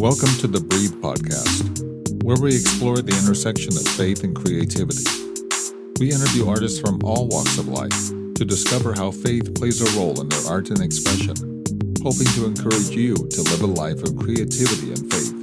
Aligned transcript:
Welcome 0.00 0.32
to 0.40 0.46
the 0.46 0.64
Breathe 0.64 0.96
Podcast, 1.04 2.24
where 2.24 2.40
we 2.40 2.56
explore 2.56 3.04
the 3.04 3.12
intersection 3.20 3.76
of 3.76 3.84
faith 4.00 4.24
and 4.24 4.34
creativity. 4.34 5.04
We 6.00 6.08
interview 6.08 6.48
artists 6.48 6.80
from 6.80 7.04
all 7.04 7.28
walks 7.28 7.58
of 7.58 7.68
life 7.68 8.08
to 8.40 8.48
discover 8.48 8.94
how 8.94 9.10
faith 9.10 9.52
plays 9.52 9.84
a 9.84 10.00
role 10.00 10.18
in 10.22 10.30
their 10.30 10.40
art 10.48 10.70
and 10.70 10.80
expression, 10.80 11.36
hoping 12.00 12.32
to 12.32 12.48
encourage 12.48 12.88
you 12.96 13.12
to 13.12 13.40
live 13.52 13.60
a 13.60 13.68
life 13.68 14.00
of 14.00 14.16
creativity 14.16 14.88
and 14.88 15.04
faith. 15.12 15.36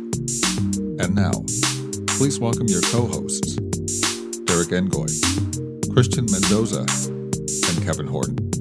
And 1.06 1.14
now, 1.14 1.38
please 2.18 2.42
welcome 2.42 2.66
your 2.66 2.82
co 2.90 3.06
hosts, 3.06 3.62
Derek 4.50 4.74
Engoy, 4.74 5.14
Christian 5.94 6.26
Mendoza, 6.34 6.82
and 6.82 7.78
Kevin 7.86 8.10
Horton. 8.10 8.57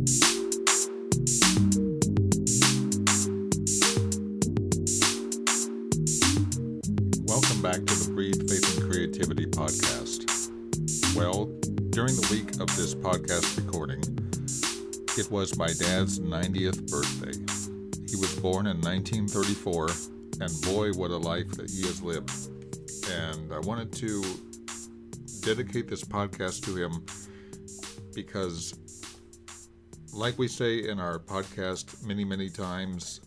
Well, 11.16 11.46
during 11.92 12.14
the 12.14 12.28
week 12.30 12.60
of 12.60 12.66
this 12.76 12.94
podcast 12.94 13.56
recording, 13.56 14.02
it 15.16 15.30
was 15.30 15.56
my 15.56 15.68
dad's 15.68 16.20
90th 16.20 16.90
birthday. 16.90 17.32
He 18.06 18.16
was 18.16 18.34
born 18.34 18.66
in 18.66 18.82
1934, 18.82 19.88
and 20.42 20.60
boy, 20.60 20.90
what 20.92 21.10
a 21.10 21.16
life 21.16 21.50
that 21.52 21.70
he 21.70 21.86
has 21.86 22.02
lived. 22.02 22.30
And 23.10 23.50
I 23.50 23.60
wanted 23.60 23.92
to 23.94 24.22
dedicate 25.40 25.88
this 25.88 26.04
podcast 26.04 26.62
to 26.66 26.76
him 26.76 27.06
because, 28.14 28.74
like 30.12 30.38
we 30.38 30.48
say 30.48 30.86
in 30.86 31.00
our 31.00 31.18
podcast 31.18 32.06
many, 32.06 32.26
many 32.26 32.50
times, 32.50 33.22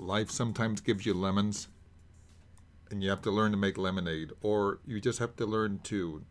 life 0.00 0.32
sometimes 0.32 0.80
gives 0.80 1.06
you 1.06 1.14
lemons 1.14 1.68
and 2.92 3.02
you 3.02 3.10
have 3.10 3.22
to 3.22 3.30
learn 3.30 3.50
to 3.50 3.56
make 3.56 3.78
lemonade, 3.78 4.32
or 4.42 4.78
you 4.86 5.00
just 5.00 5.18
have 5.18 5.34
to 5.36 5.46
learn 5.46 5.80
to 5.84 6.22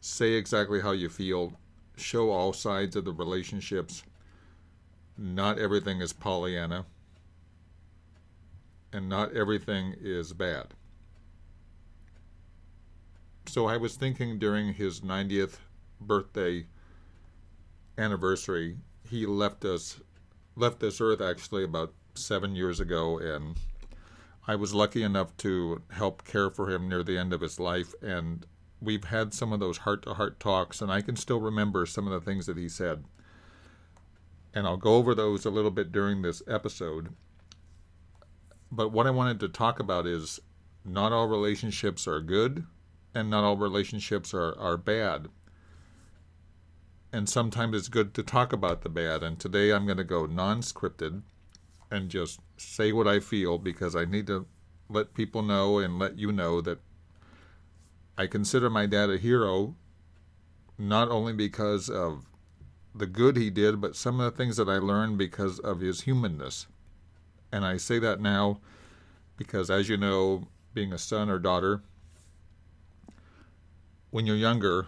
say 0.00 0.32
exactly 0.32 0.80
how 0.80 0.92
you 0.92 1.08
feel, 1.08 1.54
show 1.96 2.30
all 2.30 2.52
sides 2.52 2.96
of 2.96 3.04
the 3.04 3.12
relationships. 3.12 4.04
Not 5.18 5.58
everything 5.58 6.00
is 6.00 6.12
Pollyanna, 6.12 6.86
and 8.92 9.08
not 9.08 9.34
everything 9.34 9.94
is 10.00 10.32
bad. 10.32 10.68
So 13.46 13.66
I 13.66 13.76
was 13.76 13.96
thinking 13.96 14.38
during 14.38 14.74
his 14.74 15.00
90th 15.00 15.58
birthday 16.00 16.66
anniversary, 17.98 18.76
he 19.08 19.26
left 19.26 19.64
us 19.64 20.00
left 20.56 20.80
this 20.80 21.00
earth 21.00 21.20
actually 21.20 21.64
about 21.64 21.92
7 22.14 22.56
years 22.56 22.80
ago 22.80 23.18
and 23.18 23.56
I 24.48 24.54
was 24.54 24.74
lucky 24.74 25.02
enough 25.02 25.36
to 25.38 25.82
help 25.90 26.24
care 26.24 26.50
for 26.50 26.70
him 26.70 26.88
near 26.88 27.02
the 27.02 27.18
end 27.18 27.32
of 27.32 27.40
his 27.40 27.58
life, 27.58 27.94
and 28.00 28.46
we've 28.80 29.04
had 29.04 29.34
some 29.34 29.52
of 29.52 29.58
those 29.58 29.78
heart 29.78 30.02
to 30.02 30.14
heart 30.14 30.38
talks, 30.38 30.80
and 30.80 30.90
I 30.90 31.00
can 31.00 31.16
still 31.16 31.40
remember 31.40 31.84
some 31.84 32.06
of 32.06 32.12
the 32.12 32.24
things 32.24 32.46
that 32.46 32.56
he 32.56 32.68
said. 32.68 33.04
And 34.54 34.66
I'll 34.66 34.76
go 34.76 34.94
over 34.94 35.14
those 35.14 35.44
a 35.44 35.50
little 35.50 35.72
bit 35.72 35.90
during 35.90 36.22
this 36.22 36.42
episode. 36.46 37.14
But 38.70 38.92
what 38.92 39.06
I 39.06 39.10
wanted 39.10 39.40
to 39.40 39.48
talk 39.48 39.80
about 39.80 40.06
is 40.06 40.40
not 40.84 41.12
all 41.12 41.26
relationships 41.26 42.06
are 42.06 42.20
good, 42.20 42.66
and 43.14 43.28
not 43.28 43.44
all 43.44 43.56
relationships 43.56 44.32
are, 44.32 44.56
are 44.58 44.76
bad. 44.76 45.28
And 47.12 47.28
sometimes 47.28 47.76
it's 47.76 47.88
good 47.88 48.14
to 48.14 48.22
talk 48.22 48.52
about 48.52 48.82
the 48.82 48.88
bad. 48.88 49.22
And 49.22 49.38
today 49.38 49.72
I'm 49.72 49.86
going 49.86 49.98
to 49.98 50.04
go 50.04 50.26
non 50.26 50.60
scripted 50.60 51.22
and 51.90 52.08
just 52.08 52.40
say 52.56 52.92
what 52.92 53.06
I 53.06 53.20
feel 53.20 53.58
because 53.58 53.94
I 53.94 54.04
need 54.04 54.26
to 54.28 54.46
let 54.88 55.14
people 55.14 55.42
know 55.42 55.78
and 55.78 55.98
let 55.98 56.18
you 56.18 56.32
know 56.32 56.60
that 56.60 56.78
I 58.18 58.26
consider 58.26 58.70
my 58.70 58.86
dad 58.86 59.10
a 59.10 59.18
hero, 59.18 59.74
not 60.78 61.08
only 61.10 61.32
because 61.32 61.90
of 61.90 62.26
the 62.94 63.06
good 63.06 63.36
he 63.36 63.50
did, 63.50 63.80
but 63.80 63.94
some 63.94 64.20
of 64.20 64.32
the 64.32 64.36
things 64.36 64.56
that 64.56 64.68
I 64.68 64.78
learned 64.78 65.18
because 65.18 65.58
of 65.58 65.80
his 65.80 66.02
humanness. 66.02 66.66
And 67.52 67.64
I 67.64 67.76
say 67.76 67.98
that 67.98 68.20
now 68.20 68.60
because, 69.36 69.70
as 69.70 69.88
you 69.88 69.96
know, 69.96 70.48
being 70.72 70.92
a 70.92 70.98
son 70.98 71.28
or 71.28 71.38
daughter, 71.38 71.82
when 74.10 74.24
you're 74.24 74.36
younger, 74.36 74.86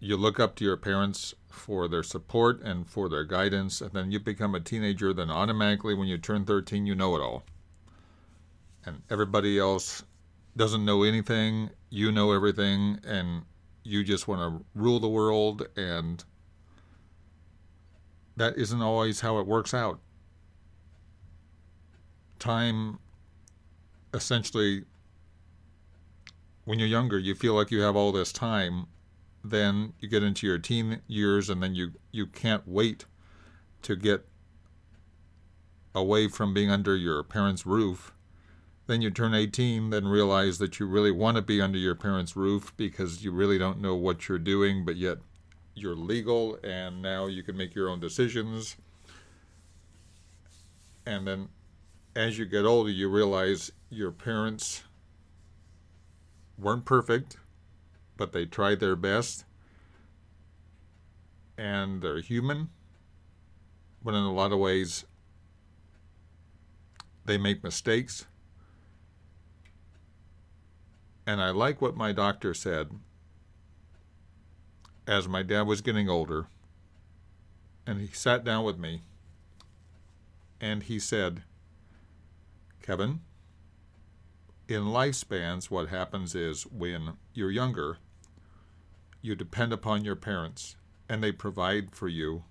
you 0.00 0.16
look 0.16 0.40
up 0.40 0.56
to 0.56 0.64
your 0.64 0.76
parents 0.76 1.34
for 1.54 1.88
their 1.88 2.02
support 2.02 2.60
and 2.62 2.88
for 2.88 3.08
their 3.08 3.24
guidance, 3.24 3.80
and 3.80 3.92
then 3.92 4.10
you 4.10 4.20
become 4.20 4.54
a 4.54 4.60
teenager, 4.60 5.12
then 5.12 5.30
automatically 5.30 5.94
when 5.94 6.08
you 6.08 6.18
turn 6.18 6.44
13, 6.44 6.86
you 6.86 6.94
know 6.94 7.16
it 7.16 7.20
all. 7.20 7.44
And 8.84 9.02
everybody 9.08 9.58
else 9.58 10.02
doesn't 10.56 10.84
know 10.84 11.02
anything, 11.02 11.70
you 11.90 12.12
know 12.12 12.32
everything, 12.32 13.00
and 13.06 13.42
you 13.82 14.04
just 14.04 14.28
want 14.28 14.40
to 14.40 14.64
rule 14.74 15.00
the 15.00 15.08
world, 15.08 15.66
and 15.76 16.22
that 18.36 18.56
isn't 18.56 18.82
always 18.82 19.20
how 19.20 19.38
it 19.38 19.46
works 19.46 19.72
out. 19.72 20.00
Time 22.38 22.98
essentially, 24.12 24.84
when 26.64 26.78
you're 26.78 26.88
younger, 26.88 27.18
you 27.18 27.34
feel 27.34 27.54
like 27.54 27.70
you 27.70 27.80
have 27.80 27.96
all 27.96 28.12
this 28.12 28.32
time 28.32 28.86
then 29.44 29.92
you 30.00 30.08
get 30.08 30.22
into 30.22 30.46
your 30.46 30.58
teen 30.58 31.02
years 31.06 31.50
and 31.50 31.62
then 31.62 31.74
you 31.74 31.92
you 32.10 32.26
can't 32.26 32.66
wait 32.66 33.04
to 33.82 33.94
get 33.94 34.26
away 35.94 36.26
from 36.26 36.54
being 36.54 36.70
under 36.70 36.96
your 36.96 37.22
parents' 37.22 37.66
roof. 37.66 38.12
Then 38.86 39.02
you 39.02 39.10
turn 39.10 39.34
18, 39.34 39.90
then 39.90 40.08
realize 40.08 40.58
that 40.58 40.80
you 40.80 40.86
really 40.86 41.10
want 41.10 41.36
to 41.36 41.42
be 41.42 41.60
under 41.60 41.78
your 41.78 41.94
parents' 41.94 42.36
roof 42.36 42.72
because 42.76 43.22
you 43.22 43.32
really 43.32 43.58
don't 43.58 43.80
know 43.80 43.94
what 43.94 44.28
you're 44.28 44.38
doing, 44.38 44.84
but 44.84 44.96
yet 44.96 45.18
you're 45.74 45.94
legal 45.94 46.58
and 46.64 47.00
now 47.00 47.26
you 47.26 47.42
can 47.42 47.56
make 47.56 47.74
your 47.74 47.88
own 47.88 48.00
decisions. 48.00 48.76
And 51.06 51.26
then 51.26 51.48
as 52.16 52.38
you 52.38 52.46
get 52.46 52.64
older, 52.64 52.90
you 52.90 53.08
realize 53.08 53.72
your 53.90 54.10
parents 54.10 54.84
weren't 56.58 56.84
perfect 56.84 57.36
but 58.24 58.32
they 58.32 58.46
tried 58.46 58.80
their 58.80 58.96
best. 58.96 59.44
And 61.58 62.00
they're 62.00 62.20
human, 62.20 62.70
but 64.02 64.14
in 64.14 64.22
a 64.22 64.32
lot 64.32 64.50
of 64.50 64.58
ways, 64.58 65.04
they 67.26 67.36
make 67.36 67.62
mistakes. 67.62 68.24
And 71.26 71.42
I 71.42 71.50
like 71.50 71.82
what 71.82 71.98
my 71.98 72.12
doctor 72.12 72.54
said 72.54 72.88
as 75.06 75.28
my 75.28 75.42
dad 75.42 75.66
was 75.66 75.82
getting 75.82 76.08
older. 76.08 76.46
And 77.86 78.00
he 78.00 78.06
sat 78.06 78.42
down 78.42 78.64
with 78.64 78.78
me 78.78 79.02
and 80.62 80.82
he 80.84 80.98
said, 80.98 81.42
Kevin, 82.80 83.20
in 84.66 84.84
lifespans, 84.84 85.70
what 85.70 85.88
happens 85.88 86.34
is 86.34 86.62
when 86.64 87.18
you're 87.34 87.50
younger, 87.50 87.98
you 89.24 89.34
depend 89.34 89.72
upon 89.72 90.04
your 90.04 90.14
parents 90.14 90.76
and 91.08 91.24
they 91.24 91.32
provide 91.32 91.94
for 91.94 92.08
you 92.08 92.44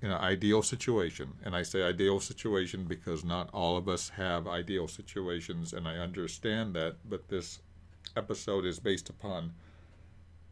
in 0.00 0.10
an 0.10 0.20
ideal 0.20 0.62
situation. 0.62 1.34
And 1.44 1.54
I 1.54 1.62
say 1.62 1.80
ideal 1.80 2.18
situation 2.18 2.86
because 2.86 3.24
not 3.24 3.48
all 3.52 3.76
of 3.76 3.88
us 3.88 4.08
have 4.16 4.48
ideal 4.48 4.88
situations, 4.88 5.72
and 5.72 5.86
I 5.86 5.98
understand 5.98 6.74
that, 6.74 6.96
but 7.08 7.28
this 7.28 7.60
episode 8.16 8.66
is 8.66 8.80
based 8.80 9.08
upon 9.08 9.52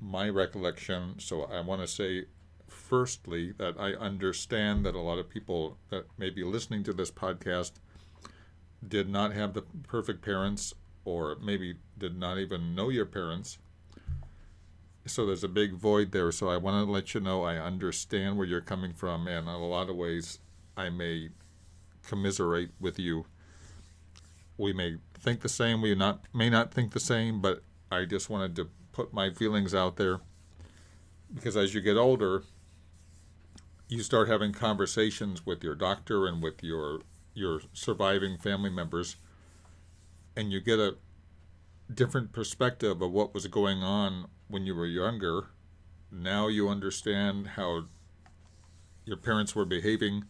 my 0.01 0.29
recollection. 0.29 1.17
So 1.19 1.43
I 1.43 1.63
want 1.63 1.81
to 1.81 1.89
say, 1.89 2.27
firstly, 2.69 3.53
that 3.59 3.75
I 3.77 3.95
understand 3.95 4.87
that 4.87 4.95
a 4.95 5.01
lot 5.01 5.19
of 5.19 5.29
people 5.29 5.79
that 5.89 6.05
may 6.17 6.31
be 6.31 6.45
listening 6.45 6.85
to 6.85 6.93
this 6.93 7.11
podcast 7.11 7.73
did 8.87 9.11
not 9.11 9.33
have 9.33 9.53
the 9.53 9.63
perfect 9.83 10.23
parents 10.23 10.75
or 11.05 11.37
maybe 11.43 11.75
did 11.99 12.17
not 12.17 12.39
even 12.39 12.77
know 12.77 12.89
your 12.89 13.07
parents. 13.07 13.59
So 15.11 15.27
there's 15.27 15.45
a 15.45 15.49
big 15.49 15.75
void 15.75 16.13
there. 16.13 16.31
So 16.31 16.49
I 16.49 16.57
want 16.57 16.87
to 16.87 16.91
let 16.91 17.15
you 17.15 17.21
know 17.21 17.43
I 17.43 17.57
understand 17.57 18.37
where 18.37 18.47
you're 18.47 18.61
coming 18.61 18.93
from, 18.93 19.27
and 19.27 19.49
in 19.49 19.55
a 19.55 19.67
lot 19.67 19.91
of 19.91 19.97
ways, 19.97 20.39
I 20.77 20.89
may 20.89 21.31
commiserate 22.07 22.71
with 22.81 22.99
you. 22.99 23.27
We 24.57 24.73
may 24.73 24.99
think 25.15 25.41
the 25.41 25.49
same, 25.49 25.83
we 25.83 25.95
not 25.95 26.25
may 26.33 26.49
not 26.49 26.73
think 26.73 26.93
the 26.93 27.01
same, 27.01 27.41
but 27.41 27.63
I 27.91 28.05
just 28.05 28.31
wanted 28.31 28.55
to 28.57 28.69
put 28.93 29.13
my 29.13 29.31
feelings 29.31 29.75
out 29.75 29.97
there 29.97 30.21
because 31.35 31.57
as 31.57 31.75
you 31.75 31.81
get 31.81 31.97
older, 31.97 32.43
you 33.89 34.03
start 34.03 34.29
having 34.29 34.53
conversations 34.53 35.45
with 35.47 35.65
your 35.65 35.75
doctor 35.75 36.27
and 36.27 36.43
with 36.43 36.63
your 36.63 37.01
your 37.35 37.61
surviving 37.73 38.39
family 38.39 38.71
members, 38.71 39.17
and 40.37 40.53
you 40.53 40.61
get 40.61 40.79
a 40.79 40.97
different 41.93 42.33
perspective 42.33 43.03
of 43.03 43.11
what 43.11 43.35
was 43.35 43.47
going 43.49 43.83
on 43.83 44.29
when 44.51 44.67
you 44.67 44.75
were 44.75 44.87
younger. 44.87 45.47
Now 46.11 46.49
you 46.49 46.69
understand 46.69 47.49
how 47.49 47.85
your 49.05 49.17
parents 49.17 49.55
were 49.55 49.65
behaving 49.65 50.25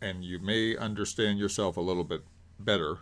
and 0.00 0.24
you 0.24 0.38
may 0.38 0.76
understand 0.76 1.38
yourself 1.38 1.76
a 1.76 1.80
little 1.80 2.04
bit 2.04 2.22
better. 2.58 2.98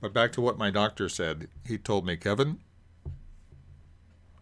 But 0.00 0.12
back 0.12 0.32
to 0.32 0.40
what 0.40 0.58
my 0.58 0.70
doctor 0.70 1.08
said. 1.08 1.48
He 1.66 1.76
told 1.76 2.06
me, 2.06 2.16
Kevin, 2.16 2.58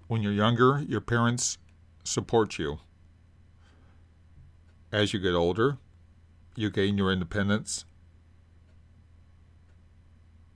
when 0.06 0.22
you're 0.22 0.32
younger, 0.32 0.84
your 0.86 1.00
parents 1.00 1.58
support 2.04 2.58
you. 2.58 2.78
As 4.92 5.12
you 5.12 5.20
get 5.20 5.34
older, 5.34 5.78
you 6.54 6.70
gain 6.70 6.96
your 6.96 7.12
independence, 7.12 7.84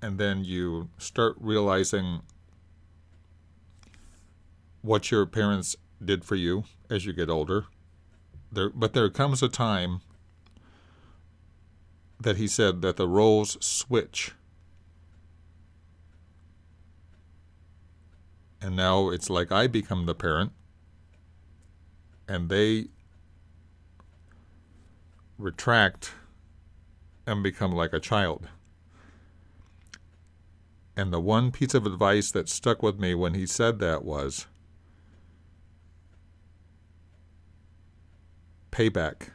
and 0.00 0.18
then 0.18 0.44
you 0.44 0.88
start 0.98 1.36
realizing 1.38 2.22
what 4.82 5.10
your 5.10 5.24
parents 5.24 5.76
did 6.04 6.24
for 6.24 6.34
you 6.34 6.64
as 6.90 7.06
you 7.06 7.12
get 7.12 7.30
older. 7.30 7.66
There, 8.50 8.68
but 8.68 8.92
there 8.92 9.08
comes 9.08 9.42
a 9.42 9.48
time 9.48 10.02
that 12.20 12.36
he 12.36 12.46
said 12.46 12.82
that 12.82 12.96
the 12.96 13.08
roles 13.08 13.56
switch. 13.64 14.32
And 18.60 18.76
now 18.76 19.08
it's 19.08 19.30
like 19.30 19.50
I 19.50 19.66
become 19.66 20.06
the 20.06 20.14
parent 20.14 20.52
and 22.28 22.48
they 22.48 22.86
retract 25.38 26.12
and 27.26 27.42
become 27.42 27.72
like 27.72 27.92
a 27.92 28.00
child. 28.00 28.48
And 30.96 31.12
the 31.12 31.20
one 31.20 31.50
piece 31.50 31.74
of 31.74 31.86
advice 31.86 32.30
that 32.32 32.48
stuck 32.48 32.82
with 32.82 33.00
me 33.00 33.14
when 33.14 33.34
he 33.34 33.46
said 33.46 33.78
that 33.78 34.04
was 34.04 34.46
payback. 38.72 39.28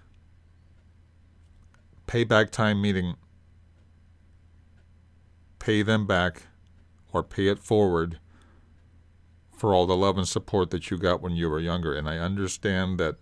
Payback 2.07 2.49
time 2.49 2.81
meaning 2.81 3.15
pay 5.59 5.81
them 5.81 6.05
back 6.05 6.43
or 7.13 7.23
pay 7.23 7.47
it 7.47 7.59
forward 7.59 8.19
for 9.55 9.73
all 9.73 9.85
the 9.85 9.95
love 9.95 10.17
and 10.17 10.27
support 10.27 10.69
that 10.69 10.89
you 10.89 10.97
got 10.97 11.21
when 11.21 11.35
you 11.35 11.49
were 11.49 11.59
younger. 11.59 11.93
And 11.93 12.07
I 12.07 12.17
understand 12.17 12.99
that 12.99 13.15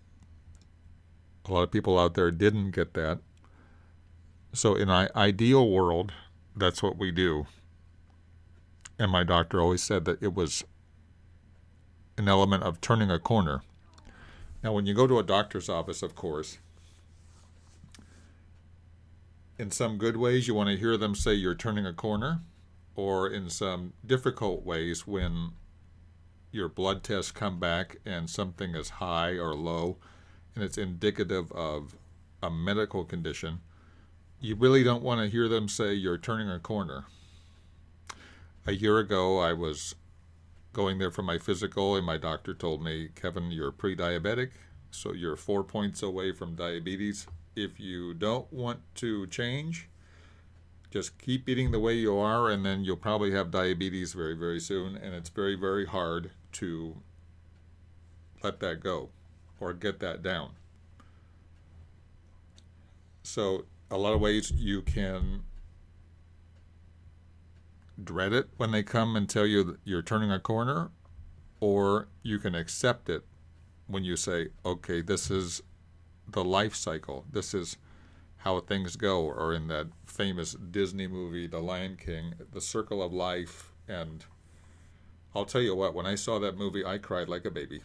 a 1.46 1.54
lot 1.54 1.64
of 1.64 1.72
people 1.72 1.98
out 1.98 2.14
there 2.14 2.32
didn't 2.32 2.72
get 2.72 2.94
that. 2.94 3.20
So, 4.54 4.76
in 4.76 4.90
an 4.90 5.10
ideal 5.16 5.70
world, 5.70 6.14
that's 6.56 6.82
what 6.82 6.98
we 6.98 7.12
do. 7.12 7.46
And 8.98 9.12
my 9.12 9.24
doctor 9.24 9.60
always 9.60 9.84
said 9.84 10.06
that 10.06 10.22
it 10.22 10.34
was 10.34 10.64
an 12.18 12.30
element 12.30 12.64
of 12.64 12.80
turning 12.80 13.12
a 13.12 13.20
corner. 13.20 13.62
Now, 14.66 14.74
when 14.74 14.88
you 14.88 14.96
go 14.96 15.06
to 15.06 15.20
a 15.20 15.24
doctor's 15.24 15.70
office, 15.70 16.02
of 16.02 16.16
course, 16.16 16.58
in 19.60 19.70
some 19.70 20.00
good 20.00 20.18
ways, 20.18 20.48
you 20.48 20.56
want 20.56 20.70
to 20.72 20.76
hear 20.76 20.98
them 20.98 21.14
say 21.14 21.36
you're 21.36 21.54
turning 21.54 21.86
a 21.86 21.94
corner, 21.94 22.40
or 22.96 23.30
in 23.30 23.52
some 23.52 23.94
difficult 24.04 24.66
ways, 24.66 25.06
when 25.06 25.52
your 26.52 26.68
blood 26.68 27.04
tests 27.04 27.30
come 27.32 27.60
back 27.60 27.98
and 28.08 28.28
something 28.28 28.74
is 28.74 28.90
high 28.90 29.34
or 29.34 29.54
low 29.54 29.98
and 30.56 30.64
it's 30.64 30.80
indicative 30.80 31.52
of 31.52 31.96
a 32.42 32.50
medical 32.50 33.06
condition, 33.06 33.60
you 34.40 34.56
really 34.56 34.84
don't 34.84 35.04
want 35.04 35.22
to 35.22 35.30
hear 35.30 35.48
them 35.48 35.70
say 35.70 35.94
you're 35.94 36.18
turning 36.18 36.50
a 36.50 36.58
corner. 36.58 37.06
A 38.66 38.72
year 38.72 38.98
ago, 38.98 39.38
I 39.38 39.54
was 39.54 39.94
going 40.76 40.98
there 41.00 41.10
for 41.10 41.24
my 41.24 41.40
physical, 41.40 41.96
and 41.96 42.06
my 42.06 42.18
doctor 42.18 42.54
told 42.54 42.84
me, 42.84 43.10
Kevin, 43.16 43.50
you're 43.50 43.72
pre 43.72 43.96
diabetic, 43.96 44.52
so 44.92 45.14
you're 45.14 45.38
four 45.38 45.64
points 45.64 46.04
away 46.04 46.34
from 46.34 46.54
diabetes. 46.54 47.26
If 47.56 47.80
you 47.80 48.14
don't 48.14 48.52
want 48.52 48.82
to 48.96 49.26
change, 49.28 49.88
just 50.92 51.18
keep 51.18 51.48
eating 51.48 51.72
the 51.72 51.80
way 51.80 51.94
you 51.94 52.18
are, 52.18 52.50
and 52.50 52.66
then 52.66 52.84
you'll 52.84 52.98
probably 52.98 53.32
have 53.32 53.50
diabetes 53.50 54.14
very, 54.14 54.36
very 54.36 54.60
soon. 54.60 54.98
And 54.98 55.16
it's 55.16 55.30
very, 55.30 55.56
very 55.56 55.86
hard 55.86 56.32
to 56.54 56.98
let 58.44 58.60
that 58.60 58.82
go 58.82 59.10
or 59.60 59.74
get 59.74 60.00
that 60.02 60.22
down. 60.22 60.52
So, 63.24 63.66
a 63.90 63.98
lot 63.98 64.14
of 64.14 64.20
ways 64.20 64.52
you 64.52 64.82
can 64.82 65.44
dread 68.02 68.34
it 68.34 68.50
when 68.58 68.72
they 68.72 68.84
come 68.84 69.16
and 69.16 69.30
tell 69.30 69.46
you 69.46 69.78
you're 69.84 70.02
turning 70.02 70.32
a 70.32 70.40
corner, 70.40 70.92
or 71.60 72.08
you 72.24 72.40
can 72.40 72.56
accept 72.56 73.10
it 73.10 73.24
when 73.88 74.04
you 74.04 74.16
say, 74.16 74.50
okay, 74.66 75.02
this 75.02 75.30
is 75.30 75.62
the 76.28 76.44
life 76.44 76.76
cycle. 76.76 77.26
This 77.32 77.54
is 77.54 77.78
how 78.38 78.60
things 78.60 78.96
go. 78.96 79.22
Or 79.22 79.54
in 79.54 79.68
that 79.68 79.88
famous 80.06 80.54
Disney 80.54 81.08
movie, 81.08 81.48
The 81.48 81.60
Lion 81.60 81.98
King, 81.98 82.34
the 82.52 82.62
circle 82.62 83.02
of 83.02 83.14
life. 83.14 83.72
And 83.88 84.26
I'll 85.36 85.46
tell 85.46 85.62
you 85.62 85.76
what, 85.76 85.94
when 85.94 86.06
I 86.06 86.16
saw 86.16 86.40
that 86.40 86.58
movie, 86.58 86.86
I 86.86 86.98
cried 86.98 87.30
like 87.30 87.46
a 87.46 87.52
baby. 87.52 87.82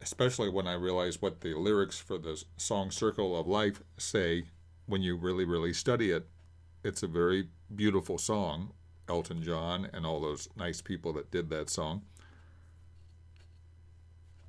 Especially 0.00 0.48
when 0.48 0.66
I 0.66 0.72
realized 0.72 1.20
what 1.20 1.42
the 1.42 1.54
lyrics 1.54 1.98
for 1.98 2.16
the 2.18 2.42
song 2.56 2.90
Circle 2.90 3.38
of 3.38 3.46
Life 3.46 3.82
say 3.98 4.44
when 4.88 5.02
you 5.02 5.14
really, 5.16 5.44
really 5.44 5.72
study 5.72 6.10
it. 6.10 6.26
It's 6.82 7.02
a 7.02 7.06
very 7.06 7.48
beautiful 7.74 8.16
song, 8.16 8.72
Elton 9.08 9.42
John 9.42 9.88
and 9.92 10.06
all 10.06 10.20
those 10.20 10.48
nice 10.56 10.80
people 10.80 11.12
that 11.12 11.30
did 11.30 11.50
that 11.50 11.68
song. 11.68 12.02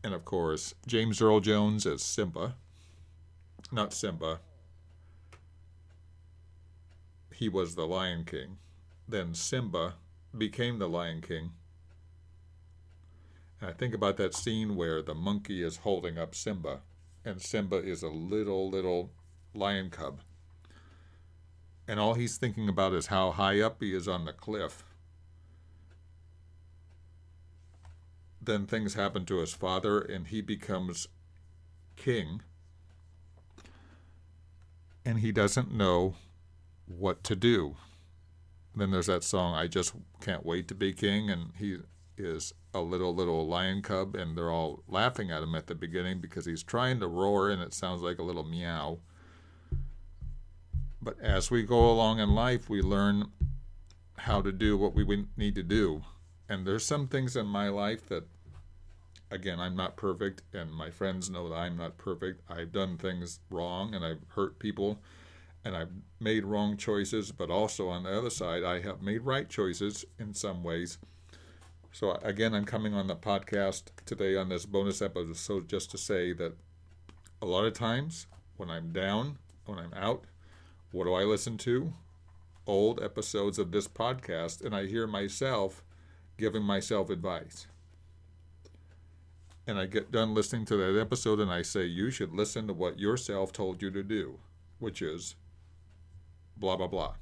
And 0.01 0.13
of 0.13 0.23
course, 0.23 0.73
James 0.87 1.21
Earl 1.21 1.41
Jones 1.41 1.85
as 1.85 2.01
Simba. 2.01 2.55
Not 3.69 3.93
Simba. 3.93 4.39
He 7.35 7.49
was 7.49 7.75
the 7.75 7.85
Lion 7.85 8.23
King. 8.23 8.57
Then 9.07 9.33
Simba 9.33 9.95
became 10.37 10.79
the 10.79 10.87
Lion 10.87 11.19
King. 11.19 11.51
And 13.59 13.69
I 13.69 13.73
think 13.73 13.93
about 13.93 14.15
that 14.17 14.33
scene 14.33 14.77
where 14.77 15.01
the 15.01 15.13
monkey 15.13 15.61
is 15.61 15.77
holding 15.77 16.17
up 16.17 16.33
Simba, 16.33 16.79
and 17.25 17.41
Simba 17.41 17.77
is 17.77 18.03
a 18.03 18.07
little, 18.07 18.69
little 18.69 19.11
lion 19.53 19.89
cub 19.89 20.21
and 21.89 21.99
all 21.99 22.13
he's 22.13 22.37
thinking 22.37 22.69
about 22.69 22.93
is 22.93 23.07
how 23.07 23.31
high 23.31 23.59
up 23.59 23.81
he 23.81 23.95
is 23.95 24.07
on 24.07 24.25
the 24.25 24.31
cliff. 24.31 24.83
Then 28.39 28.67
things 28.67 28.93
happen 28.93 29.25
to 29.25 29.39
his 29.39 29.53
father, 29.53 29.99
and 29.99 30.27
he 30.27 30.41
becomes 30.41 31.07
king, 31.95 32.43
and 35.03 35.19
he 35.19 35.31
doesn't 35.31 35.73
know 35.73 36.13
what 36.85 37.23
to 37.23 37.35
do. 37.35 37.75
Then 38.75 38.91
there's 38.91 39.07
that 39.07 39.23
song, 39.23 39.55
I 39.55 39.65
Just 39.65 39.95
Can't 40.21 40.45
Wait 40.45 40.67
to 40.67 40.75
Be 40.75 40.93
King, 40.93 41.31
and 41.31 41.53
he 41.57 41.79
is 42.19 42.53
a 42.71 42.81
little, 42.81 43.15
little 43.15 43.47
lion 43.47 43.81
cub, 43.81 44.15
and 44.15 44.37
they're 44.37 44.51
all 44.51 44.83
laughing 44.87 45.31
at 45.31 45.41
him 45.41 45.55
at 45.55 45.65
the 45.65 45.73
beginning 45.73 46.21
because 46.21 46.45
he's 46.45 46.61
trying 46.61 46.99
to 46.99 47.07
roar, 47.07 47.49
and 47.49 47.63
it 47.63 47.73
sounds 47.73 48.03
like 48.03 48.19
a 48.19 48.23
little 48.23 48.43
meow 48.43 48.99
but 51.01 51.19
as 51.19 51.49
we 51.49 51.63
go 51.63 51.89
along 51.89 52.19
in 52.19 52.35
life, 52.35 52.69
we 52.69 52.81
learn 52.81 53.31
how 54.17 54.41
to 54.41 54.51
do 54.51 54.77
what 54.77 54.93
we 54.93 55.25
need 55.37 55.55
to 55.55 55.63
do. 55.63 56.03
And 56.47 56.65
there's 56.65 56.85
some 56.85 57.07
things 57.07 57.35
in 57.35 57.45
my 57.45 57.69
life 57.69 58.07
that, 58.09 58.25
again, 59.31 59.59
I'm 59.59 59.75
not 59.75 59.95
perfect, 59.95 60.41
and 60.53 60.71
my 60.73 60.89
friends 60.89 61.29
know 61.29 61.47
that 61.49 61.55
I'm 61.55 61.77
not 61.77 61.97
perfect. 61.97 62.41
I've 62.49 62.71
done 62.71 62.97
things 62.97 63.39
wrong, 63.49 63.93
and 63.93 64.03
I've 64.03 64.25
hurt 64.29 64.59
people, 64.59 64.99
and 65.63 65.75
I've 65.75 65.91
made 66.19 66.43
wrong 66.43 66.75
choices. 66.75 67.31
But 67.31 67.49
also 67.49 67.89
on 67.89 68.03
the 68.03 68.17
other 68.17 68.29
side, 68.29 68.63
I 68.63 68.81
have 68.81 69.01
made 69.01 69.21
right 69.21 69.47
choices 69.47 70.05
in 70.17 70.33
some 70.33 70.63
ways. 70.63 70.97
So 71.91 72.11
again, 72.21 72.53
I'm 72.53 72.65
coming 72.65 72.93
on 72.93 73.07
the 73.07 73.15
podcast 73.15 73.85
today 74.05 74.35
on 74.35 74.49
this 74.49 74.65
bonus 74.65 75.01
episode 75.01 75.35
so 75.37 75.59
just 75.61 75.89
to 75.91 75.97
say 75.97 76.33
that 76.33 76.53
a 77.41 77.45
lot 77.45 77.65
of 77.65 77.73
times 77.73 78.27
when 78.57 78.69
I'm 78.69 78.91
down, 78.91 79.39
when 79.65 79.79
I'm 79.79 79.93
out, 79.93 80.25
what 80.91 81.05
do 81.05 81.13
I 81.13 81.23
listen 81.23 81.57
to? 81.59 81.93
Old 82.65 83.01
episodes 83.01 83.59
of 83.59 83.71
this 83.71 83.87
podcast, 83.87 84.63
and 84.63 84.75
I 84.75 84.85
hear 84.85 85.07
myself 85.07 85.83
giving 86.37 86.63
myself 86.63 87.09
advice. 87.09 87.67
And 89.67 89.77
I 89.77 89.85
get 89.85 90.11
done 90.11 90.33
listening 90.33 90.65
to 90.65 90.77
that 90.77 90.99
episode 90.99 91.39
and 91.39 91.51
I 91.51 91.61
say, 91.61 91.85
You 91.85 92.09
should 92.09 92.33
listen 92.33 92.65
to 92.67 92.73
what 92.73 92.99
yourself 92.99 93.53
told 93.53 93.81
you 93.81 93.91
to 93.91 94.01
do, 94.01 94.39
which 94.79 95.01
is 95.01 95.35
blah, 96.57 96.75
blah, 96.75 96.87
blah. 96.87 97.13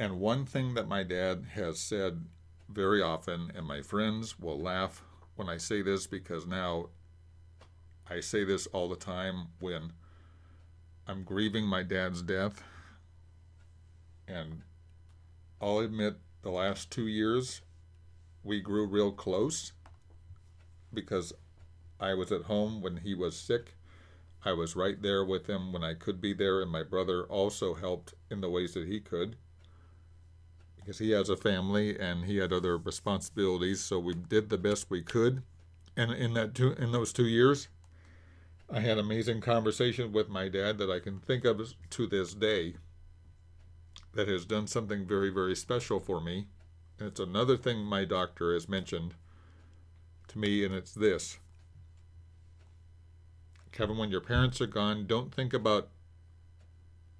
And 0.00 0.18
one 0.18 0.44
thing 0.44 0.74
that 0.74 0.88
my 0.88 1.02
dad 1.02 1.46
has 1.54 1.78
said 1.78 2.24
very 2.68 3.00
often, 3.00 3.52
and 3.54 3.66
my 3.66 3.80
friends 3.80 4.38
will 4.38 4.60
laugh 4.60 5.02
when 5.36 5.48
I 5.48 5.56
say 5.56 5.82
this 5.82 6.06
because 6.06 6.46
now 6.46 6.88
I 8.10 8.20
say 8.20 8.44
this 8.44 8.66
all 8.68 8.88
the 8.88 8.96
time 8.96 9.48
when 9.60 9.92
I'm 11.08 11.24
grieving 11.24 11.64
my 11.66 11.82
dad's 11.82 12.22
death. 12.22 12.62
And 14.28 14.62
I'll 15.60 15.78
admit, 15.80 16.16
the 16.42 16.50
last 16.50 16.90
two 16.90 17.06
years, 17.08 17.62
we 18.44 18.60
grew 18.60 18.86
real 18.86 19.12
close. 19.12 19.72
because 20.92 21.32
I 22.00 22.14
was 22.14 22.32
at 22.32 22.42
home 22.44 22.80
when 22.82 22.98
he 22.98 23.14
was 23.14 23.36
sick. 23.36 23.76
I 24.44 24.52
was 24.52 24.76
right 24.76 25.00
there 25.02 25.24
with 25.24 25.48
him 25.48 25.72
when 25.72 25.84
I 25.84 25.94
could 25.94 26.20
be 26.20 26.32
there, 26.32 26.62
and 26.62 26.70
my 26.70 26.82
brother 26.82 27.24
also 27.24 27.74
helped 27.74 28.14
in 28.30 28.40
the 28.40 28.50
ways 28.50 28.74
that 28.74 28.86
he 28.86 29.00
could 29.00 29.36
because 30.76 30.98
he 30.98 31.10
has 31.10 31.28
a 31.28 31.36
family 31.36 31.98
and 31.98 32.24
he 32.24 32.38
had 32.38 32.52
other 32.52 32.76
responsibilities. 32.78 33.80
So 33.80 33.98
we 33.98 34.14
did 34.14 34.48
the 34.48 34.58
best 34.58 34.90
we 34.90 35.02
could, 35.02 35.42
and 35.96 36.12
in 36.12 36.34
that 36.34 36.54
two 36.54 36.72
in 36.72 36.92
those 36.92 37.12
two 37.12 37.26
years, 37.26 37.68
I 38.70 38.80
had 38.80 38.98
an 38.98 39.04
amazing 39.04 39.40
conversation 39.40 40.12
with 40.12 40.28
my 40.28 40.48
dad 40.48 40.78
that 40.78 40.90
I 40.90 41.00
can 41.00 41.20
think 41.20 41.44
of 41.44 41.74
to 41.90 42.06
this 42.06 42.34
day. 42.34 42.74
That 44.12 44.28
has 44.28 44.44
done 44.44 44.66
something 44.66 45.06
very 45.06 45.30
very 45.30 45.54
special 45.54 46.00
for 46.00 46.20
me. 46.20 46.48
And 46.98 47.08
it's 47.08 47.20
another 47.20 47.56
thing 47.56 47.78
my 47.78 48.04
doctor 48.04 48.52
has 48.52 48.68
mentioned 48.68 49.14
to 50.28 50.38
me, 50.38 50.64
and 50.64 50.74
it's 50.74 50.92
this 50.92 51.38
Kevin, 53.72 53.96
when 53.96 54.10
your 54.10 54.20
parents 54.20 54.60
are 54.60 54.66
gone, 54.66 55.06
don't 55.06 55.32
think 55.32 55.52
about 55.52 55.90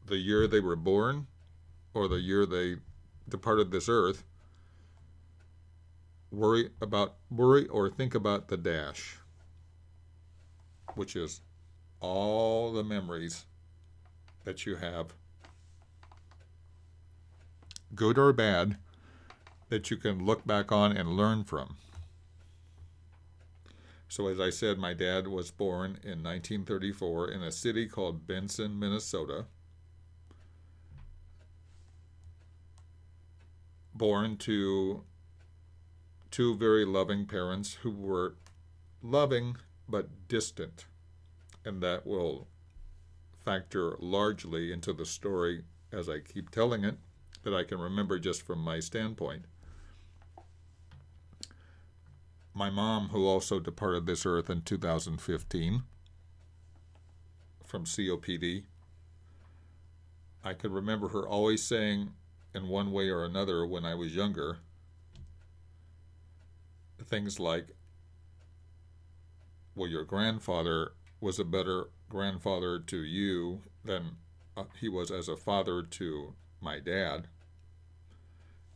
the 0.07 0.17
year 0.17 0.47
they 0.47 0.61
were 0.61 0.77
born 0.77 1.27
or 1.95 2.09
the 2.09 2.21
year 2.21 2.47
they 2.47 2.77
departed 3.29 3.71
this 3.71 3.89
earth. 3.89 4.25
Worry 6.31 6.71
about 6.81 7.17
worry 7.31 7.67
or 7.69 7.89
think 7.89 8.15
about 8.15 8.49
the 8.49 8.57
dash, 8.57 9.19
which 10.99 11.15
is 11.15 11.41
all 12.01 12.73
the 12.73 12.85
memories 12.85 13.47
that 14.45 14.67
you 14.67 14.77
have, 14.77 15.15
good 17.95 18.19
or 18.19 18.33
bad, 18.33 18.77
that 19.69 19.91
you 19.91 19.97
can 19.97 20.25
look 20.25 20.47
back 20.47 20.73
on 20.73 20.97
and 20.97 21.17
learn 21.17 21.45
from. 21.45 21.77
So, 24.09 24.27
as 24.27 24.41
I 24.41 24.51
said, 24.51 24.79
my 24.79 24.95
dad 24.95 25.29
was 25.29 25.51
born 25.51 25.99
in 26.03 26.23
1934 26.23 27.31
in 27.31 27.43
a 27.43 27.53
city 27.53 27.87
called 27.87 28.27
Benson, 28.27 28.79
Minnesota. 28.79 29.45
Born 33.95 34.37
to 34.39 35.05
two 36.31 36.57
very 36.57 36.85
loving 36.85 37.27
parents 37.27 37.75
who 37.83 37.91
were 37.91 38.35
loving 39.03 39.57
but 39.89 40.29
distant. 40.29 40.87
And 41.65 41.83
that 41.83 42.07
will 42.07 42.49
factor 43.45 43.97
largely 43.99 44.73
into 44.73 44.93
the 44.93 45.07
story 45.07 45.65
as 45.93 46.09
I 46.09 46.21
keep 46.21 46.51
telling 46.51 46.85
it, 46.85 46.99
that 47.45 47.55
I 47.55 47.65
can 47.65 47.79
remember 47.79 48.19
just 48.19 48.43
from 48.43 48.59
my 48.59 48.81
standpoint. 48.81 49.45
My 52.53 52.71
mom, 52.71 53.09
who 53.09 53.27
also 53.27 53.61
departed 53.61 54.07
this 54.07 54.27
earth 54.27 54.51
in 54.51 54.63
2015 54.63 55.83
from 57.65 57.85
COPD, 57.85 58.65
I 60.45 60.55
could 60.55 60.73
remember 60.73 61.09
her 61.09 61.27
always 61.27 61.63
saying, 61.63 62.11
in 62.55 62.69
one 62.69 62.93
way 62.93 63.09
or 63.09 63.25
another, 63.25 63.67
when 63.67 63.85
I 63.85 63.95
was 63.95 64.15
younger, 64.15 64.59
things 67.05 67.39
like, 67.39 67.69
well, 69.75 69.89
your 69.89 70.05
grandfather 70.05 70.93
was 71.21 71.39
a 71.39 71.45
better 71.45 71.89
grandfather 72.09 72.79
to 72.79 72.99
you 72.99 73.63
than 73.85 74.17
uh, 74.57 74.65
he 74.81 74.89
was 74.89 75.11
as 75.11 75.29
a 75.29 75.37
father 75.37 75.83
to 75.83 76.35
my 76.61 76.79
dad. 76.79 77.29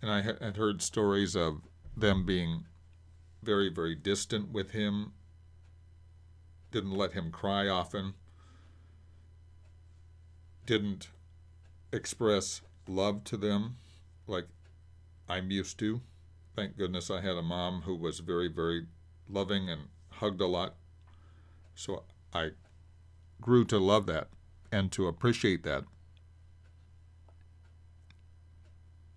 And 0.00 0.10
I 0.10 0.22
had 0.22 0.56
heard 0.56 0.82
stories 0.82 1.36
of 1.36 1.62
them 1.96 2.26
being 2.26 2.64
very, 3.42 3.68
very 3.68 3.94
distant 3.94 4.50
with 4.50 4.72
him, 4.72 5.12
didn't 6.70 6.92
let 6.92 7.12
him 7.12 7.30
cry 7.30 7.68
often, 7.68 8.14
didn't 10.66 11.08
express 11.92 12.62
love 12.88 13.22
to 13.24 13.36
them 13.36 13.76
like 14.26 14.46
I'm 15.28 15.50
used 15.50 15.78
to. 15.80 16.00
Thank 16.54 16.76
goodness 16.76 17.10
I 17.10 17.20
had 17.20 17.36
a 17.36 17.42
mom 17.42 17.82
who 17.82 17.94
was 17.94 18.20
very, 18.20 18.48
very 18.48 18.86
loving 19.28 19.68
and 19.68 19.82
hugged 20.10 20.40
a 20.40 20.46
lot. 20.46 20.74
So 21.74 22.04
I 22.32 22.50
grew 23.40 23.64
to 23.66 23.78
love 23.78 24.06
that 24.06 24.28
and 24.70 24.90
to 24.92 25.06
appreciate 25.06 25.62
that. 25.64 25.84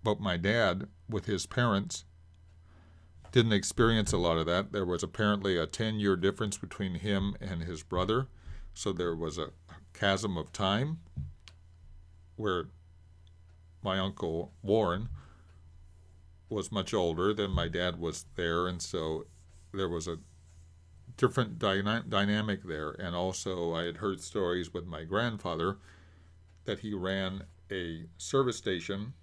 But 0.02 0.20
my 0.20 0.36
dad, 0.36 0.88
with 1.08 1.26
his 1.26 1.46
parents, 1.46 2.04
didn't 3.32 3.52
experience 3.52 4.12
a 4.12 4.18
lot 4.18 4.38
of 4.38 4.46
that. 4.46 4.72
There 4.72 4.84
was 4.84 5.02
apparently 5.02 5.56
a 5.56 5.66
10 5.66 5.98
year 5.98 6.16
difference 6.16 6.56
between 6.56 6.94
him 6.94 7.36
and 7.40 7.62
his 7.62 7.82
brother, 7.82 8.28
so 8.72 8.92
there 8.92 9.14
was 9.14 9.38
a 9.38 9.50
chasm 9.92 10.36
of 10.36 10.52
time 10.52 11.00
where 12.36 12.68
my 13.82 13.98
uncle 13.98 14.52
Warren 14.62 15.08
was 16.48 16.70
much 16.70 16.94
older 16.94 17.34
than 17.34 17.50
my 17.50 17.68
dad 17.68 17.98
was 17.98 18.26
there, 18.36 18.66
and 18.68 18.80
so 18.80 19.26
there 19.72 19.88
was 19.88 20.06
a 20.06 20.18
different 21.16 21.58
dyna- 21.58 22.04
dynamic 22.08 22.64
there. 22.64 22.90
And 22.90 23.14
also, 23.14 23.74
I 23.74 23.84
had 23.84 23.98
heard 23.98 24.20
stories 24.20 24.72
with 24.72 24.86
my 24.86 25.04
grandfather 25.04 25.78
that 26.64 26.80
he 26.80 26.92
ran 26.92 27.44
a 27.70 28.06
service 28.18 28.56
station 28.56 29.14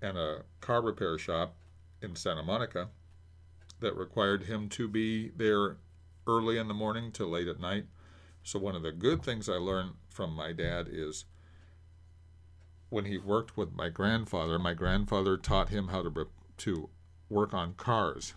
and 0.00 0.16
a 0.16 0.44
car 0.60 0.82
repair 0.82 1.18
shop 1.18 1.56
in 2.00 2.14
Santa 2.16 2.42
Monica 2.42 2.88
that 3.80 3.96
required 3.96 4.44
him 4.44 4.68
to 4.70 4.88
be 4.88 5.30
there 5.30 5.76
early 6.26 6.58
in 6.58 6.68
the 6.68 6.74
morning 6.74 7.12
to 7.12 7.26
late 7.26 7.48
at 7.48 7.60
night. 7.60 7.86
So, 8.42 8.58
one 8.58 8.74
of 8.74 8.82
the 8.82 8.92
good 8.92 9.22
things 9.22 9.48
I 9.48 9.54
learned 9.54 9.92
from 10.08 10.32
my 10.32 10.52
dad 10.52 10.88
is 10.90 11.24
when 12.88 13.04
he 13.04 13.18
worked 13.18 13.56
with 13.56 13.74
my 13.74 13.88
grandfather, 13.88 14.58
my 14.58 14.74
grandfather 14.74 15.36
taught 15.36 15.68
him 15.68 15.88
how 15.88 16.02
to, 16.02 16.28
to 16.58 16.88
work 17.28 17.52
on 17.52 17.74
cars. 17.74 18.34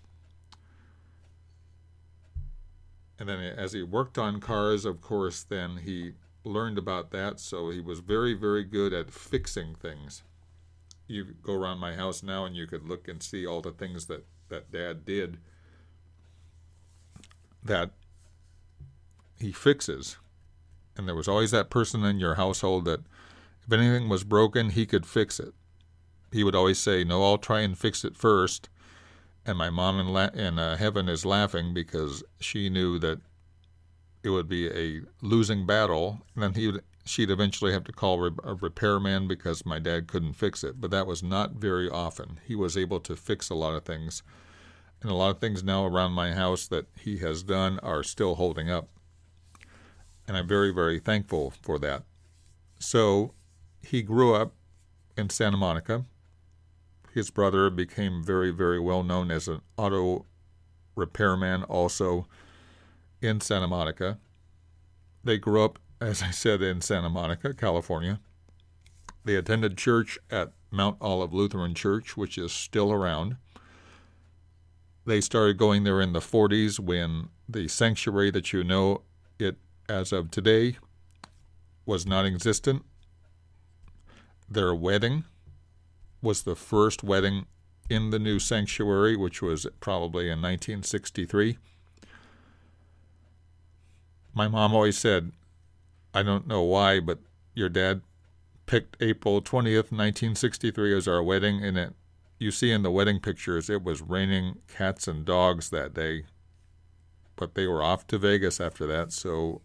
And 3.21 3.29
then, 3.29 3.39
as 3.39 3.73
he 3.73 3.83
worked 3.83 4.17
on 4.17 4.39
cars, 4.39 4.83
of 4.83 4.99
course, 4.99 5.43
then 5.43 5.81
he 5.85 6.13
learned 6.43 6.79
about 6.79 7.11
that. 7.11 7.39
So, 7.39 7.69
he 7.69 7.79
was 7.79 7.99
very, 7.99 8.33
very 8.33 8.63
good 8.63 8.93
at 8.93 9.11
fixing 9.11 9.75
things. 9.75 10.23
You 11.05 11.25
go 11.43 11.53
around 11.53 11.77
my 11.77 11.93
house 11.93 12.23
now 12.23 12.45
and 12.45 12.55
you 12.55 12.65
could 12.65 12.89
look 12.89 13.07
and 13.07 13.21
see 13.21 13.45
all 13.45 13.61
the 13.61 13.73
things 13.73 14.07
that 14.07 14.25
that 14.49 14.71
dad 14.71 15.05
did 15.05 15.37
that 17.63 17.91
he 19.39 19.51
fixes. 19.51 20.17
And 20.97 21.07
there 21.07 21.13
was 21.13 21.27
always 21.27 21.51
that 21.51 21.69
person 21.69 22.03
in 22.03 22.17
your 22.17 22.35
household 22.35 22.85
that 22.85 23.01
if 23.67 23.71
anything 23.71 24.09
was 24.09 24.23
broken, 24.23 24.71
he 24.71 24.87
could 24.87 25.05
fix 25.05 25.39
it. 25.39 25.53
He 26.31 26.43
would 26.43 26.55
always 26.55 26.79
say, 26.79 27.03
No, 27.03 27.23
I'll 27.23 27.37
try 27.37 27.59
and 27.59 27.77
fix 27.77 28.03
it 28.03 28.17
first. 28.17 28.67
And 29.45 29.57
my 29.57 29.69
mom 29.69 29.99
in, 29.99 30.07
la- 30.09 30.29
in 30.33 30.59
uh, 30.59 30.77
heaven 30.77 31.09
is 31.09 31.25
laughing 31.25 31.73
because 31.73 32.23
she 32.39 32.69
knew 32.69 32.99
that 32.99 33.19
it 34.23 34.29
would 34.29 34.47
be 34.47 34.69
a 34.69 35.01
losing 35.21 35.65
battle. 35.65 36.21
And 36.35 36.43
then 36.43 36.53
he 36.53 36.67
would, 36.67 36.83
she'd 37.05 37.31
eventually 37.31 37.73
have 37.73 37.83
to 37.85 37.91
call 37.91 38.23
a 38.23 38.53
repairman 38.53 39.27
because 39.27 39.65
my 39.65 39.79
dad 39.79 40.07
couldn't 40.07 40.33
fix 40.33 40.63
it. 40.63 40.79
But 40.79 40.91
that 40.91 41.07
was 41.07 41.23
not 41.23 41.53
very 41.53 41.89
often. 41.89 42.39
He 42.45 42.55
was 42.55 42.77
able 42.77 42.99
to 42.99 43.15
fix 43.15 43.49
a 43.49 43.55
lot 43.55 43.73
of 43.73 43.83
things 43.83 44.21
and 45.01 45.09
a 45.09 45.15
lot 45.15 45.31
of 45.31 45.39
things 45.39 45.63
now 45.63 45.85
around 45.85 46.11
my 46.11 46.33
house 46.33 46.67
that 46.67 46.85
he 46.99 47.17
has 47.17 47.43
done 47.43 47.79
are 47.79 48.03
still 48.03 48.35
holding 48.35 48.69
up. 48.69 48.89
And 50.27 50.37
I'm 50.37 50.47
very, 50.47 50.71
very 50.71 50.99
thankful 50.99 51.53
for 51.61 51.79
that. 51.79 52.03
So 52.79 53.33
he 53.81 54.03
grew 54.03 54.35
up 54.35 54.53
in 55.17 55.29
Santa 55.29 55.57
Monica. 55.57 56.05
His 57.13 57.29
brother 57.29 57.69
became 57.69 58.23
very, 58.23 58.51
very 58.51 58.79
well 58.79 59.03
known 59.03 59.31
as 59.31 59.47
an 59.47 59.61
auto 59.77 60.25
repairman 60.95 61.63
also 61.63 62.27
in 63.21 63.41
Santa 63.41 63.67
Monica. 63.67 64.17
They 65.23 65.37
grew 65.37 65.63
up, 65.63 65.77
as 65.99 66.21
I 66.23 66.31
said, 66.31 66.61
in 66.61 66.81
Santa 66.81 67.09
Monica, 67.09 67.53
California. 67.53 68.19
They 69.25 69.35
attended 69.35 69.77
church 69.77 70.17
at 70.29 70.53
Mount 70.71 70.97
Olive 71.01 71.33
Lutheran 71.33 71.75
Church, 71.75 72.15
which 72.15 72.37
is 72.37 72.51
still 72.51 72.91
around. 72.91 73.35
They 75.05 75.21
started 75.21 75.57
going 75.57 75.83
there 75.83 76.01
in 76.01 76.13
the 76.13 76.19
40s 76.19 76.79
when 76.79 77.29
the 77.47 77.67
sanctuary 77.67 78.31
that 78.31 78.53
you 78.53 78.63
know 78.63 79.01
it 79.37 79.57
as 79.89 80.13
of 80.13 80.31
today 80.31 80.77
was 81.85 82.05
non 82.05 82.25
existent. 82.25 82.85
Their 84.49 84.73
wedding 84.73 85.25
was 86.21 86.43
the 86.43 86.55
first 86.55 87.03
wedding 87.03 87.45
in 87.89 88.09
the 88.09 88.19
new 88.19 88.39
sanctuary, 88.39 89.15
which 89.15 89.41
was 89.41 89.67
probably 89.79 90.25
in 90.25 90.41
1963. 90.41 91.57
My 94.33 94.47
mom 94.47 94.73
always 94.73 94.97
said, 94.97 95.31
I 96.13 96.23
don't 96.23 96.47
know 96.47 96.61
why, 96.61 96.99
but 96.99 97.19
your 97.53 97.69
dad 97.69 98.01
picked 98.65 98.95
April 99.01 99.41
20th, 99.41 99.91
1963 99.91 100.95
as 100.95 101.07
our 101.07 101.21
wedding, 101.21 101.63
and 101.63 101.77
it 101.77 101.93
you 102.39 102.49
see 102.49 102.71
in 102.71 102.81
the 102.81 102.89
wedding 102.89 103.19
pictures, 103.19 103.69
it 103.69 103.83
was 103.83 104.01
raining 104.01 104.57
cats 104.67 105.07
and 105.07 105.23
dogs 105.25 105.69
that 105.69 105.93
day. 105.93 106.23
but 107.35 107.55
they 107.55 107.65
were 107.67 107.81
off 107.83 108.05
to 108.07 108.17
Vegas 108.17 108.61
after 108.61 108.85
that. 108.85 109.11
So 109.11 109.61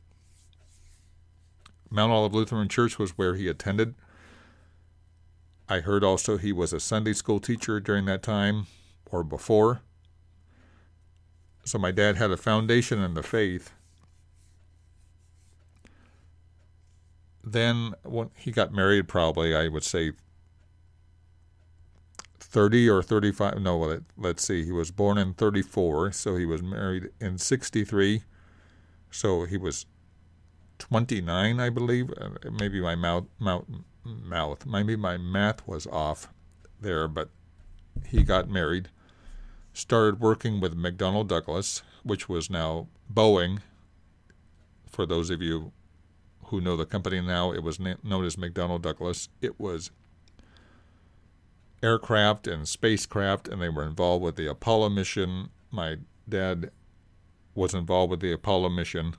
Mount 1.91 2.11
Olive 2.11 2.35
Lutheran 2.35 2.69
Church 2.69 2.99
was 2.99 3.11
where 3.19 3.35
he 3.35 3.49
attended. 3.49 3.95
I 5.69 5.81
heard 5.81 6.05
also 6.05 6.37
he 6.37 6.53
was 6.53 6.73
a 6.73 6.81
Sunday 6.81 7.13
school 7.13 7.41
teacher 7.41 7.81
during 7.81 8.05
that 8.07 8.23
time 8.23 8.67
or 9.11 9.25
before. 9.25 9.83
So 11.65 11.79
my 11.79 11.91
dad 11.91 12.17
had 12.17 12.31
a 12.31 12.37
foundation 12.37 13.03
in 13.03 13.15
the 13.15 13.23
faith. 13.23 13.73
Then 17.43 17.95
when 18.03 18.31
he 18.37 18.53
got 18.53 18.73
married, 18.73 19.09
probably 19.09 19.55
I 19.55 19.69
would 19.69 19.85
say 19.85 20.13
30 22.39 22.89
or 22.89 23.03
35. 23.03 23.61
No, 23.61 24.01
let's 24.17 24.47
see. 24.47 24.65
He 24.65 24.73
was 24.73 24.91
born 24.91 25.19
in 25.19 25.35
34, 25.35 26.13
so 26.13 26.37
he 26.37 26.47
was 26.47 26.63
married 26.63 27.11
in 27.21 27.39
63. 27.39 28.23
So 29.11 29.45
he 29.45 29.57
was 29.57 29.87
29, 30.79 31.61
I 31.61 31.71
believe. 31.71 32.13
Uh, 32.17 32.31
maybe 32.53 32.81
my 32.81 32.95
mouth, 32.95 33.25
mouth, 33.39 33.65
mouth, 34.07 34.67
maybe 34.67 34.97
my 34.97 35.17
math 35.17 35.67
was 35.67 35.87
off 35.87 36.29
there, 36.81 37.09
but 37.09 37.31
he 38.07 38.23
got 38.23 38.49
married 38.49 38.89
started 39.77 40.21
working 40.21 40.59
with 40.59 40.75
McDonnell 40.75 41.27
Douglas, 41.27 41.83
which 42.03 42.31
was 42.31 42.49
now 42.49 42.89
Boeing. 43.13 43.59
For 44.89 45.05
those 45.05 45.29
of 45.29 45.43
you 45.43 45.73
who 46.47 46.63
know 46.63 46.77
the 46.77 46.87
company 46.87 47.21
now, 47.21 47.53
it 47.53 47.63
was 47.63 47.79
known 47.79 48.25
as 48.25 48.37
McDonnell 48.37 48.81
Douglas. 48.81 49.29
It 49.43 49.61
was 49.61 49.91
aircraft 51.83 52.47
and 52.47 52.67
spacecraft, 52.67 53.49
and 53.49 53.61
they 53.61 53.69
were 53.69 53.85
involved 53.85 54.25
with 54.25 54.37
the 54.37 54.47
Apollo 54.47 54.89
mission. 54.91 55.51
My 55.71 55.99
dad 56.27 56.71
was 57.55 57.75
involved 57.75 58.11
with 58.11 58.21
the 58.21 58.33
Apollo 58.33 58.71
mission. 58.71 59.15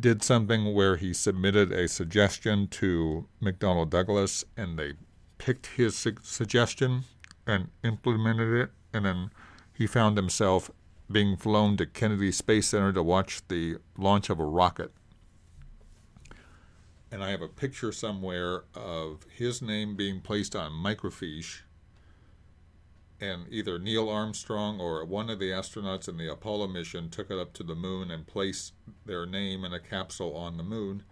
Did 0.00 0.22
something 0.22 0.74
where 0.74 0.96
he 0.96 1.12
submitted 1.12 1.70
a 1.70 1.86
suggestion 1.86 2.66
to 2.68 3.28
McDonnell 3.40 3.88
Douglas, 3.88 4.44
and 4.56 4.78
they 4.78 4.94
picked 5.38 5.66
his 5.66 5.96
su- 5.96 6.16
suggestion 6.22 7.04
and 7.46 7.68
implemented 7.84 8.52
it, 8.52 8.70
and 8.92 9.04
then 9.04 9.30
he 9.72 9.86
found 9.86 10.16
himself 10.16 10.70
being 11.10 11.36
flown 11.36 11.76
to 11.76 11.86
Kennedy 11.86 12.32
Space 12.32 12.68
Center 12.68 12.92
to 12.92 13.02
watch 13.02 13.46
the 13.48 13.76
launch 13.98 14.30
of 14.30 14.40
a 14.40 14.44
rocket. 14.44 14.92
And 17.10 17.22
I 17.22 17.30
have 17.30 17.42
a 17.42 17.48
picture 17.48 17.92
somewhere 17.92 18.64
of 18.74 19.26
his 19.36 19.60
name 19.60 19.94
being 19.96 20.20
placed 20.20 20.56
on 20.56 20.72
microfiche, 20.72 21.60
and 23.22 23.46
either 23.50 23.78
Neil 23.78 24.08
Armstrong 24.08 24.80
or 24.80 25.04
one 25.04 25.30
of 25.30 25.38
the 25.38 25.50
astronauts 25.50 26.08
in 26.08 26.16
the 26.16 26.30
Apollo 26.30 26.66
mission 26.66 27.08
took 27.08 27.30
it 27.30 27.38
up 27.38 27.52
to 27.52 27.62
the 27.62 27.76
moon 27.76 28.10
and 28.10 28.26
placed 28.26 28.72
their 29.06 29.26
name 29.26 29.64
in 29.64 29.72
a 29.72 29.78
capsule 29.78 30.36
on 30.36 30.56
the 30.56 30.64
moon, 30.64 31.04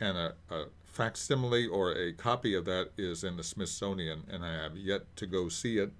and 0.00 0.18
a, 0.18 0.34
a 0.50 0.64
facsimile 0.82 1.68
or 1.68 1.92
a 1.92 2.12
copy 2.12 2.56
of 2.56 2.64
that 2.64 2.90
is 2.98 3.22
in 3.22 3.36
the 3.36 3.44
Smithsonian, 3.44 4.24
and 4.28 4.44
I 4.44 4.52
have 4.54 4.76
yet 4.76 5.14
to 5.14 5.26
go 5.26 5.48
see 5.48 5.78
it. 5.78 5.92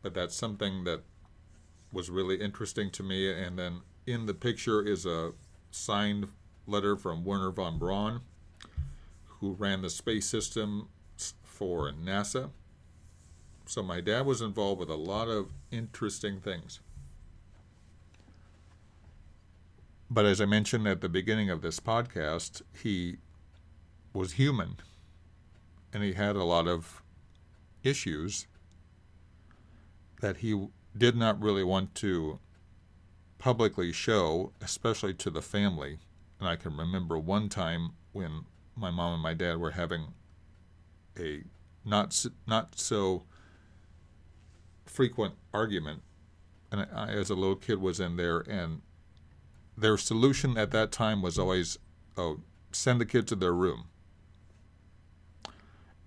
But 0.00 0.14
that's 0.14 0.34
something 0.34 0.84
that 0.84 1.02
was 1.92 2.08
really 2.08 2.40
interesting 2.40 2.88
to 2.92 3.02
me. 3.02 3.30
And 3.30 3.58
then 3.58 3.82
in 4.06 4.24
the 4.24 4.32
picture 4.32 4.80
is 4.80 5.04
a 5.04 5.32
signed 5.70 6.28
letter 6.66 6.96
from 6.96 7.22
Wernher 7.22 7.50
von 7.50 7.78
Braun, 7.78 8.22
who 9.26 9.52
ran 9.52 9.82
the 9.82 9.90
space 9.90 10.24
system 10.24 10.88
for 11.42 11.92
NASA. 11.92 12.48
So 13.70 13.84
my 13.84 14.00
dad 14.00 14.26
was 14.26 14.42
involved 14.42 14.80
with 14.80 14.90
a 14.90 14.96
lot 14.96 15.28
of 15.28 15.52
interesting 15.70 16.40
things. 16.40 16.80
But 20.10 20.26
as 20.26 20.40
I 20.40 20.44
mentioned 20.44 20.88
at 20.88 21.02
the 21.02 21.08
beginning 21.08 21.50
of 21.50 21.62
this 21.62 21.78
podcast, 21.78 22.62
he 22.82 23.18
was 24.12 24.32
human 24.32 24.78
and 25.92 26.02
he 26.02 26.14
had 26.14 26.34
a 26.34 26.42
lot 26.42 26.66
of 26.66 27.00
issues 27.84 28.48
that 30.20 30.38
he 30.38 30.66
did 30.98 31.14
not 31.14 31.40
really 31.40 31.62
want 31.62 31.94
to 31.94 32.40
publicly 33.38 33.92
show, 33.92 34.52
especially 34.60 35.14
to 35.14 35.30
the 35.30 35.42
family. 35.42 36.00
And 36.40 36.48
I 36.48 36.56
can 36.56 36.76
remember 36.76 37.20
one 37.20 37.48
time 37.48 37.90
when 38.10 38.46
my 38.74 38.90
mom 38.90 39.14
and 39.14 39.22
my 39.22 39.34
dad 39.34 39.58
were 39.58 39.70
having 39.70 40.08
a 41.16 41.44
not 41.84 42.26
not 42.48 42.76
so 42.76 43.26
frequent 44.90 45.34
argument, 45.52 46.02
and 46.70 46.86
I, 46.94 47.10
as 47.10 47.30
a 47.30 47.34
little 47.34 47.56
kid, 47.56 47.80
was 47.80 48.00
in 48.00 48.16
there, 48.16 48.40
and 48.40 48.82
their 49.76 49.96
solution 49.96 50.58
at 50.58 50.70
that 50.72 50.92
time 50.92 51.22
was 51.22 51.38
always, 51.38 51.78
"Oh, 52.16 52.40
send 52.72 53.00
the 53.00 53.06
kid 53.06 53.26
to 53.28 53.36
their 53.36 53.54
room." 53.54 53.86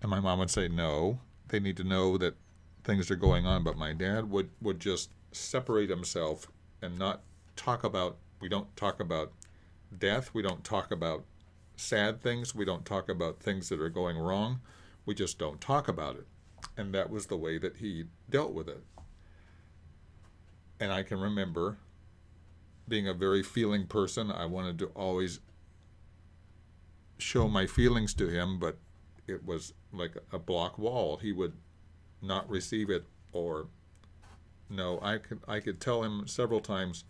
And 0.04 0.10
my 0.10 0.20
mom 0.20 0.40
would 0.40 0.52
say, 0.52 0.68
no, 0.68 1.22
they 1.48 1.62
need 1.62 1.78
to 1.78 1.84
know 1.86 2.18
that 2.18 2.36
things 2.84 3.10
are 3.10 3.16
going 3.16 3.46
on. 3.46 3.64
But 3.64 3.78
my 3.78 3.94
dad 3.94 4.30
would, 4.30 4.50
would 4.62 4.82
just 4.82 5.10
separate 5.32 5.90
himself 5.90 6.52
and 6.82 7.00
not 7.00 7.22
talk 7.56 7.86
about, 7.86 8.18
we 8.42 8.50
don't 8.50 8.76
talk 8.76 9.00
about 9.00 9.32
death, 9.98 10.32
we 10.34 10.42
don't 10.42 10.66
talk 10.66 10.92
about 10.92 11.24
sad 11.78 12.22
things, 12.22 12.54
we 12.54 12.66
don't 12.66 12.84
talk 12.84 13.08
about 13.08 13.40
things 13.40 13.70
that 13.70 13.80
are 13.80 13.90
going 13.90 14.18
wrong, 14.18 14.60
we 15.06 15.16
just 15.16 15.40
don't 15.40 15.62
talk 15.62 15.88
about 15.88 16.18
it. 16.18 16.28
And 16.78 16.94
that 16.94 17.10
was 17.10 17.28
the 17.28 17.38
way 17.38 17.58
that 17.58 17.78
he 17.78 18.06
dealt 18.30 18.54
with 18.54 18.68
it. 18.68 18.84
And 20.80 20.92
I 20.92 21.04
can 21.04 21.20
remember 21.20 21.78
being 22.88 23.08
a 23.08 23.14
very 23.14 23.44
feeling 23.44 23.88
person, 23.88 24.32
I 24.32 24.46
wanted 24.46 24.78
to 24.80 24.88
always 24.88 25.40
show 27.18 27.48
my 27.48 27.66
feelings 27.66 28.14
to 28.16 28.28
him, 28.28 28.60
but 28.60 28.78
it 29.28 29.46
was 29.46 29.74
like 29.92 30.18
a 30.32 30.40
block 30.40 30.78
wall. 30.78 31.18
He 31.18 31.32
would 31.32 31.54
not 32.22 32.50
receive 32.50 32.90
it 32.90 33.06
or 33.32 33.68
no. 34.70 35.00
I 35.02 35.18
could 35.18 35.40
I 35.48 35.60
could 35.60 35.80
tell 35.80 36.04
him 36.04 36.28
several 36.28 36.60
times, 36.60 37.06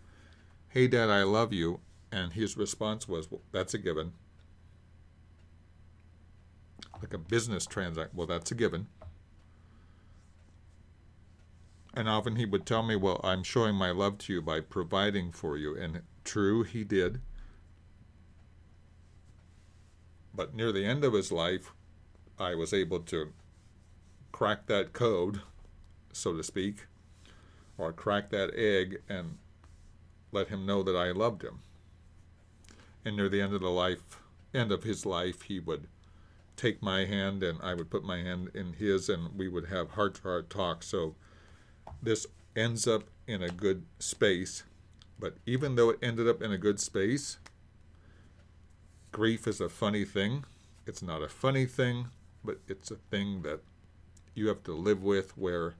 "Hey, 0.68 0.86
Dad, 0.86 1.10
I 1.10 1.22
love 1.24 1.52
you," 1.52 1.80
and 2.12 2.32
his 2.32 2.56
response 2.56 3.08
was, 3.08 3.30
well, 3.30 3.42
"That's 3.52 3.74
a 3.74 3.78
given." 3.78 4.12
Like 7.00 7.12
a 7.12 7.18
business 7.18 7.66
transaction. 7.66 8.16
Well, 8.16 8.26
that's 8.26 8.50
a 8.52 8.54
given. 8.54 8.86
And 11.96 12.08
often 12.08 12.36
he 12.36 12.44
would 12.44 12.66
tell 12.66 12.82
me, 12.82 12.96
Well, 12.96 13.20
I'm 13.22 13.44
showing 13.44 13.76
my 13.76 13.90
love 13.90 14.18
to 14.18 14.32
you 14.32 14.42
by 14.42 14.60
providing 14.60 15.30
for 15.30 15.56
you. 15.56 15.76
And 15.76 16.02
true, 16.24 16.64
he 16.64 16.82
did. 16.82 17.20
But 20.34 20.54
near 20.54 20.72
the 20.72 20.84
end 20.84 21.04
of 21.04 21.12
his 21.12 21.30
life, 21.30 21.72
I 22.38 22.56
was 22.56 22.72
able 22.72 23.00
to 23.00 23.32
crack 24.32 24.66
that 24.66 24.92
code, 24.92 25.40
so 26.12 26.36
to 26.36 26.42
speak, 26.42 26.86
or 27.78 27.92
crack 27.92 28.30
that 28.30 28.52
egg 28.56 29.00
and 29.08 29.38
let 30.32 30.48
him 30.48 30.66
know 30.66 30.82
that 30.82 30.96
I 30.96 31.12
loved 31.12 31.42
him. 31.42 31.60
And 33.04 33.16
near 33.16 33.28
the 33.28 33.40
end 33.40 33.54
of 33.54 33.60
the 33.60 33.70
life, 33.70 34.18
end 34.52 34.72
of 34.72 34.82
his 34.82 35.06
life, 35.06 35.42
he 35.42 35.60
would 35.60 35.86
take 36.56 36.82
my 36.82 37.04
hand 37.04 37.44
and 37.44 37.60
I 37.62 37.74
would 37.74 37.90
put 37.90 38.02
my 38.02 38.18
hand 38.18 38.50
in 38.54 38.72
his, 38.72 39.08
and 39.08 39.36
we 39.36 39.46
would 39.46 39.66
have 39.66 39.90
heart 39.90 40.16
to 40.16 40.22
heart 40.22 40.50
talk. 40.50 40.82
So 40.82 41.14
this 42.02 42.26
ends 42.56 42.86
up 42.86 43.04
in 43.26 43.42
a 43.42 43.48
good 43.48 43.84
space. 43.98 44.64
But 45.18 45.36
even 45.46 45.76
though 45.76 45.90
it 45.90 45.98
ended 46.02 46.28
up 46.28 46.42
in 46.42 46.52
a 46.52 46.58
good 46.58 46.80
space, 46.80 47.38
grief 49.12 49.46
is 49.46 49.60
a 49.60 49.68
funny 49.68 50.04
thing. 50.04 50.44
It's 50.86 51.02
not 51.02 51.22
a 51.22 51.28
funny 51.28 51.66
thing 51.66 52.08
but 52.44 52.58
it's 52.68 52.90
a 52.90 52.96
thing 52.96 53.42
that 53.42 53.60
you 54.34 54.48
have 54.48 54.62
to 54.64 54.74
live 54.74 55.02
with 55.02 55.36
where 55.36 55.74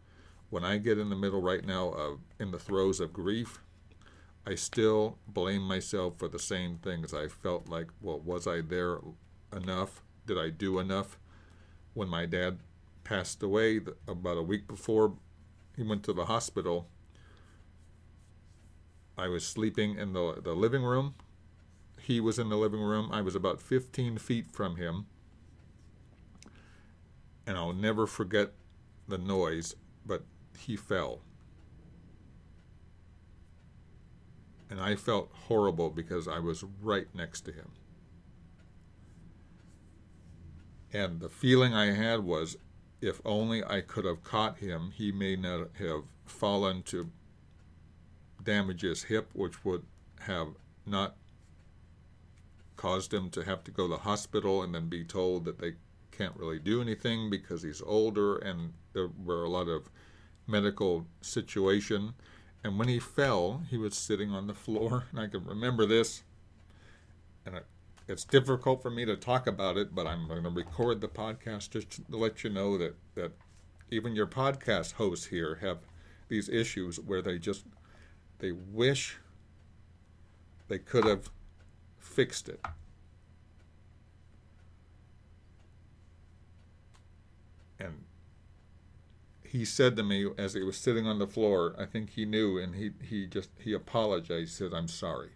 when 0.51 0.65
I 0.65 0.79
get 0.79 0.99
in 0.99 1.11
the 1.11 1.17
middle 1.17 1.43
right 1.43 1.65
now 1.65 1.89
of 1.89 2.21
in 2.41 2.51
the 2.51 2.59
throes 2.59 3.01
of 3.01 3.13
grief, 3.13 3.61
I 4.47 4.55
still 4.55 5.19
blame 5.27 5.63
myself 5.63 6.15
for 6.19 6.29
the 6.29 6.39
same 6.39 6.79
things. 6.79 7.13
I 7.13 7.29
felt 7.29 7.69
like, 7.69 7.89
well, 8.01 8.21
was 8.21 8.47
I 8.47 8.61
there 8.61 8.99
enough? 9.55 10.03
Did 10.27 10.39
I 10.39 10.51
do 10.51 10.79
enough? 10.79 11.19
When 11.93 12.09
my 12.09 12.27
dad 12.27 12.59
passed 13.05 13.43
away 13.43 13.81
about 14.09 14.39
a 14.39 14.43
week 14.43 14.67
before 14.67 15.15
he 15.77 15.83
went 15.83 16.03
to 16.05 16.13
the 16.13 16.27
hospital, 16.27 16.89
I 19.17 19.29
was 19.29 19.47
sleeping 19.47 19.97
in 19.97 20.13
the, 20.13 20.41
the 20.43 20.55
living 20.55 20.83
room. 20.83 21.15
He 22.01 22.21
was 22.21 22.39
in 22.39 22.49
the 22.49 22.57
living 22.57 22.83
room. 22.83 23.11
I 23.13 23.23
was 23.23 23.35
about 23.35 23.61
15 23.61 24.19
feet 24.19 24.51
from 24.51 24.77
him 24.77 25.07
and 27.47 27.57
I'll 27.57 27.73
never 27.73 28.07
forget 28.07 28.53
the 29.07 29.19
noise, 29.19 29.75
but 30.07 30.25
he 30.59 30.77
fell. 30.77 31.21
And 34.71 34.81
I 34.81 34.97
felt 34.97 35.31
horrible 35.47 35.91
because 35.91 36.27
I 36.27 36.39
was 36.39 36.65
right 36.83 37.07
next 37.15 37.43
to 37.43 37.53
him. 37.53 37.71
And 40.93 41.21
the 41.21 41.29
feeling 41.29 41.75
I 41.75 41.93
had 41.93 42.21
was 42.21 42.57
if 43.05 43.21
only 43.25 43.63
I 43.63 43.81
could 43.83 44.05
have 44.05 44.25
caught 44.25 44.59
him, 44.59 44.93
he 44.95 45.13
may 45.13 45.37
not 45.37 45.69
have 45.79 46.05
fallen 46.25 46.83
to 46.85 47.11
damage 48.43 48.83
his 48.83 49.05
hip, 49.05 49.31
which 49.35 49.65
would 49.65 49.85
have 50.21 50.49
not 50.87 51.17
caused 52.77 53.13
him 53.13 53.31
to 53.31 53.45
have 53.45 53.63
to 53.65 53.71
go 53.71 53.85
to 53.85 53.95
the 53.95 54.01
hospital 54.01 54.63
and 54.63 54.75
then 54.75 54.89
be 54.89 55.05
told 55.05 55.45
that 55.45 55.59
they 55.59 55.75
can't 56.11 56.37
really 56.37 56.59
do 56.59 56.81
anything 56.81 57.31
because 57.31 57.63
he's 57.63 57.83
older 57.83 58.37
and 58.37 58.73
there 58.93 59.09
were 59.25 59.45
a 59.45 59.49
lot 59.49 59.69
of 59.69 59.91
medical 60.47 61.07
situation. 61.21 62.15
And 62.63 62.79
when 62.79 62.89
he 62.89 62.99
fell, 62.99 63.63
he 63.71 63.77
was 63.77 63.95
sitting 63.95 64.31
on 64.31 64.47
the 64.47 64.55
floor, 64.55 65.05
and 65.11 65.21
I 65.21 65.27
can 65.27 65.45
remember 65.45 65.87
this. 65.87 66.23
And 67.45 67.61
it's 68.07 68.25
difficult 68.25 68.83
for 68.83 68.91
me 68.91 69.05
to 69.05 69.17
talk 69.17 69.47
about 69.47 69.77
it, 69.77 69.95
but 69.95 70.07
I'm 70.07 70.29
going 70.29 70.43
to 70.43 70.51
record 70.51 71.01
the 71.01 71.09
podcast 71.09 71.71
just 71.71 71.91
to 71.91 72.03
let 72.11 72.45
you 72.45 72.51
know 72.51 72.77
that 72.79 72.95
that 73.15 73.33
even 73.91 74.15
your 74.15 74.27
podcast 74.27 74.95
hosts 74.95 75.27
here 75.27 75.57
have 75.57 75.79
these 76.29 76.49
issues 76.49 76.99
where 76.99 77.23
they 77.23 77.39
just 77.39 77.65
they 78.39 78.53
wish 78.53 79.19
they 80.69 80.79
could 80.79 81.05
have 81.05 81.31
fixed 81.99 82.49
it. 82.49 82.61
And 87.79 88.05
he 89.43 89.65
said 89.65 89.97
to 89.97 90.03
me 90.03 90.29
as 90.37 90.55
he 90.55 90.63
was 90.63 90.77
sitting 90.77 91.07
on 91.07 91.19
the 91.19 91.27
floor, 91.27 91.75
I 91.79 91.87
think 91.87 92.11
he 92.11 92.25
knew, 92.25 92.59
and 92.59 92.75
he, 92.75 92.91
he 93.03 93.27
just 93.27 93.51
he 93.59 93.73
apologized. 93.73 94.53
Said, 94.53 94.75
"I'm 94.75 94.89
sorry." 94.89 95.31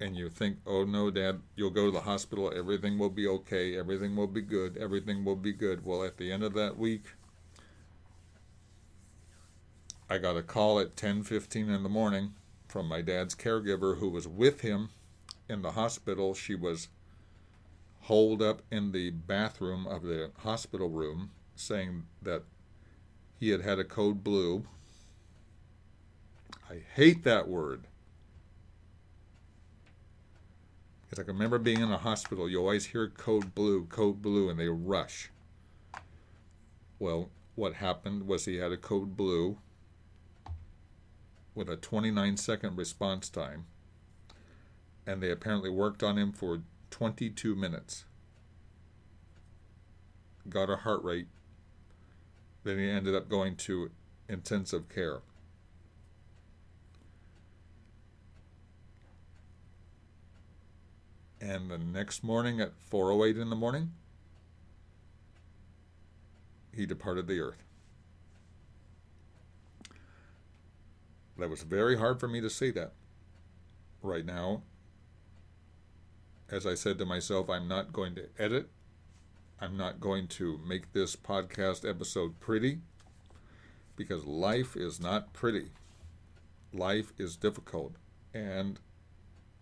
And 0.00 0.16
you 0.16 0.30
think, 0.30 0.58
"Oh 0.66 0.84
no, 0.84 1.10
Dad, 1.10 1.42
you'll 1.56 1.70
go 1.70 1.86
to 1.86 1.92
the 1.92 2.00
hospital. 2.00 2.50
Everything 2.54 2.98
will 2.98 3.10
be 3.10 3.28
okay. 3.28 3.76
Everything 3.76 4.16
will 4.16 4.26
be 4.26 4.40
good. 4.40 4.78
Everything 4.78 5.24
will 5.24 5.36
be 5.36 5.52
good." 5.52 5.84
Well, 5.84 6.02
at 6.02 6.16
the 6.16 6.32
end 6.32 6.42
of 6.42 6.54
that 6.54 6.78
week, 6.78 7.04
I 10.08 10.18
got 10.18 10.36
a 10.38 10.42
call 10.42 10.80
at 10.80 10.96
10:15 10.96 11.68
in 11.68 11.82
the 11.82 11.88
morning 11.90 12.34
from 12.66 12.86
my 12.86 13.02
dad's 13.02 13.34
caregiver 13.34 13.98
who 13.98 14.08
was 14.08 14.26
with 14.26 14.62
him 14.62 14.88
in 15.48 15.60
the 15.62 15.72
hospital. 15.72 16.34
She 16.34 16.54
was 16.54 16.88
holed 18.02 18.40
up 18.40 18.62
in 18.70 18.92
the 18.92 19.10
bathroom 19.10 19.86
of 19.86 20.02
the 20.02 20.30
hospital 20.38 20.88
room 20.88 21.30
saying 21.54 22.06
that 22.22 22.44
he 23.38 23.50
had 23.50 23.60
had 23.60 23.78
a 23.78 23.84
code 23.84 24.24
blue. 24.24 24.66
I 26.68 26.78
hate 26.94 27.22
that 27.24 27.48
word. 27.48 27.86
Because 31.10 31.24
I 31.24 31.26
remember 31.26 31.58
being 31.58 31.80
in 31.80 31.90
a 31.90 31.98
hospital, 31.98 32.48
you 32.48 32.58
always 32.60 32.86
hear 32.86 33.08
code 33.08 33.52
blue, 33.52 33.84
code 33.86 34.22
blue, 34.22 34.48
and 34.48 34.58
they 34.58 34.68
rush. 34.68 35.30
Well, 37.00 37.30
what 37.56 37.74
happened 37.74 38.28
was 38.28 38.44
he 38.44 38.58
had 38.58 38.70
a 38.70 38.76
code 38.76 39.16
blue 39.16 39.58
with 41.52 41.68
a 41.68 41.76
29 41.76 42.36
second 42.36 42.78
response 42.78 43.28
time, 43.28 43.66
and 45.04 45.20
they 45.20 45.32
apparently 45.32 45.68
worked 45.68 46.04
on 46.04 46.16
him 46.16 46.30
for 46.32 46.62
22 46.90 47.56
minutes. 47.56 48.04
Got 50.48 50.70
a 50.70 50.76
heart 50.76 51.02
rate. 51.02 51.26
Then 52.62 52.78
he 52.78 52.88
ended 52.88 53.16
up 53.16 53.28
going 53.28 53.56
to 53.56 53.90
intensive 54.28 54.88
care. 54.88 55.22
And 61.40 61.70
the 61.70 61.78
next 61.78 62.22
morning 62.22 62.60
at 62.60 62.72
4:08 62.90 63.40
in 63.40 63.50
the 63.50 63.56
morning, 63.56 63.92
he 66.74 66.86
departed 66.86 67.26
the 67.26 67.40
earth. 67.40 67.64
That 71.38 71.48
was 71.48 71.62
very 71.62 71.96
hard 71.96 72.20
for 72.20 72.28
me 72.28 72.40
to 72.42 72.50
see 72.50 72.70
that 72.72 72.92
right 74.02 74.26
now 74.26 74.62
as 76.50 76.66
I 76.66 76.74
said 76.74 76.98
to 76.98 77.06
myself, 77.06 77.48
I'm 77.48 77.68
not 77.68 77.92
going 77.92 78.14
to 78.16 78.28
edit. 78.38 78.68
I'm 79.60 79.76
not 79.76 80.00
going 80.00 80.26
to 80.28 80.58
make 80.66 80.92
this 80.92 81.14
podcast 81.14 81.88
episode 81.88 82.40
pretty 82.40 82.80
because 83.94 84.24
life 84.24 84.76
is 84.76 84.98
not 85.00 85.32
pretty. 85.32 85.70
Life 86.72 87.12
is 87.18 87.36
difficult. 87.36 87.94
And 88.34 88.80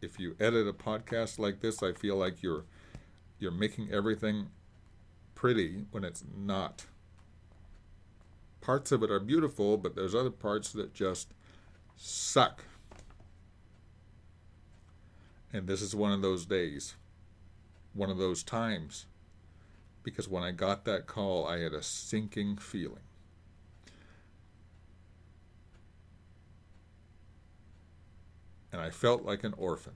if 0.01 0.19
you 0.19 0.37
edit 0.39 0.67
a 0.67 0.73
podcast 0.73 1.39
like 1.39 1.61
this, 1.61 1.83
I 1.83 1.93
feel 1.93 2.17
like 2.17 2.43
you're 2.43 2.65
you're 3.39 3.53
making 3.53 3.93
everything 3.93 4.49
pretty 5.35 5.85
when 5.91 6.05
it's 6.05 6.25
not. 6.37 6.87
Parts 8.61 8.91
of 8.91 9.03
it 9.03 9.11
are 9.11 9.21
beautiful, 9.21 9.77
but 9.77 9.95
there's 9.95 10.15
other 10.15 10.31
parts 10.31 10.73
that 10.73 10.93
just 10.93 11.33
suck. 11.97 12.65
And 15.53 15.67
this 15.67 15.81
is 15.81 15.95
one 15.95 16.13
of 16.13 16.21
those 16.21 16.45
days, 16.45 16.97
one 17.95 18.11
of 18.11 18.19
those 18.19 18.43
times, 18.43 19.07
because 20.03 20.29
when 20.29 20.43
I 20.43 20.51
got 20.51 20.85
that 20.85 21.07
call, 21.07 21.47
I 21.47 21.61
had 21.61 21.73
a 21.73 21.83
sinking 21.83 22.57
feeling. 22.57 23.08
And 28.73 28.81
I 28.81 28.91
felt 28.91 29.25
like 29.25 29.45
an 29.45 29.55
orphan. 29.57 29.95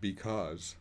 Because 0.00 0.76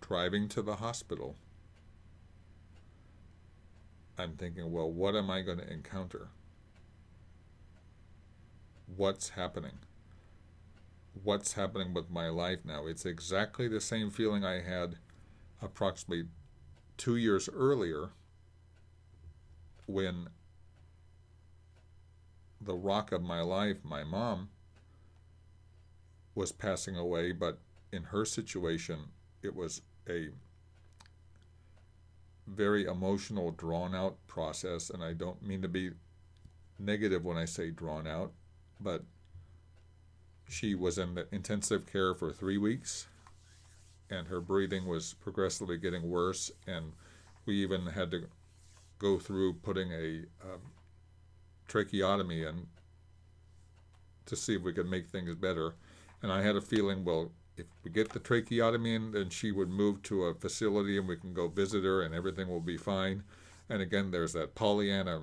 driving 0.00 0.48
to 0.48 0.62
the 0.62 0.76
hospital, 0.76 1.36
I'm 4.18 4.32
thinking, 4.32 4.70
well, 4.72 4.90
what 4.90 5.14
am 5.14 5.30
I 5.30 5.42
going 5.42 5.58
to 5.58 5.72
encounter? 5.72 6.28
What's 8.96 9.30
happening? 9.30 9.78
What's 11.22 11.54
happening 11.54 11.94
with 11.94 12.10
my 12.10 12.28
life 12.28 12.60
now? 12.64 12.86
It's 12.86 13.04
exactly 13.06 13.68
the 13.68 13.80
same 13.80 14.10
feeling 14.10 14.44
I 14.44 14.62
had 14.62 14.96
approximately 15.62 16.26
two 16.96 17.16
years 17.16 17.48
earlier 17.48 18.10
when 19.92 20.28
the 22.60 22.74
rock 22.74 23.12
of 23.12 23.22
my 23.22 23.40
life, 23.40 23.78
my 23.82 24.04
mom, 24.04 24.50
was 26.34 26.52
passing 26.52 26.96
away, 26.96 27.32
but 27.32 27.58
in 27.92 28.04
her 28.04 28.24
situation, 28.24 29.06
it 29.42 29.54
was 29.54 29.82
a 30.08 30.28
very 32.46 32.84
emotional, 32.84 33.50
drawn 33.50 33.94
out 33.94 34.16
process, 34.26 34.90
and 34.90 35.02
I 35.02 35.12
don't 35.12 35.42
mean 35.42 35.62
to 35.62 35.68
be 35.68 35.90
negative 36.78 37.24
when 37.24 37.36
I 37.36 37.44
say 37.44 37.70
drawn 37.70 38.06
out, 38.06 38.32
but 38.80 39.04
she 40.48 40.74
was 40.74 40.98
in 40.98 41.14
the 41.14 41.26
intensive 41.32 41.86
care 41.86 42.14
for 42.14 42.32
three 42.32 42.58
weeks, 42.58 43.06
and 44.10 44.28
her 44.28 44.40
breathing 44.40 44.86
was 44.86 45.14
progressively 45.14 45.78
getting 45.78 46.10
worse, 46.10 46.50
and 46.66 46.92
we 47.46 47.62
even 47.62 47.86
had 47.86 48.10
to 48.10 48.24
go 49.00 49.18
through 49.18 49.54
putting 49.54 49.92
a 49.92 50.20
um, 50.44 50.60
tracheotomy 51.66 52.44
in 52.44 52.66
to 54.26 54.36
see 54.36 54.54
if 54.54 54.62
we 54.62 54.72
could 54.72 54.88
make 54.88 55.08
things 55.08 55.34
better. 55.34 55.74
And 56.22 56.30
I 56.30 56.42
had 56.42 56.54
a 56.54 56.60
feeling, 56.60 57.04
well, 57.04 57.32
if 57.56 57.66
we 57.82 57.90
get 57.90 58.10
the 58.10 58.20
tracheotomy 58.20 58.94
in, 58.94 59.12
then 59.12 59.30
she 59.30 59.50
would 59.50 59.70
move 59.70 60.02
to 60.04 60.24
a 60.24 60.34
facility 60.34 60.98
and 60.98 61.08
we 61.08 61.16
can 61.16 61.32
go 61.32 61.48
visit 61.48 61.82
her 61.82 62.02
and 62.02 62.14
everything 62.14 62.48
will 62.48 62.60
be 62.60 62.76
fine. 62.76 63.24
And 63.68 63.82
again, 63.82 64.10
there's 64.10 64.34
that 64.34 64.54
Pollyanna 64.54 65.22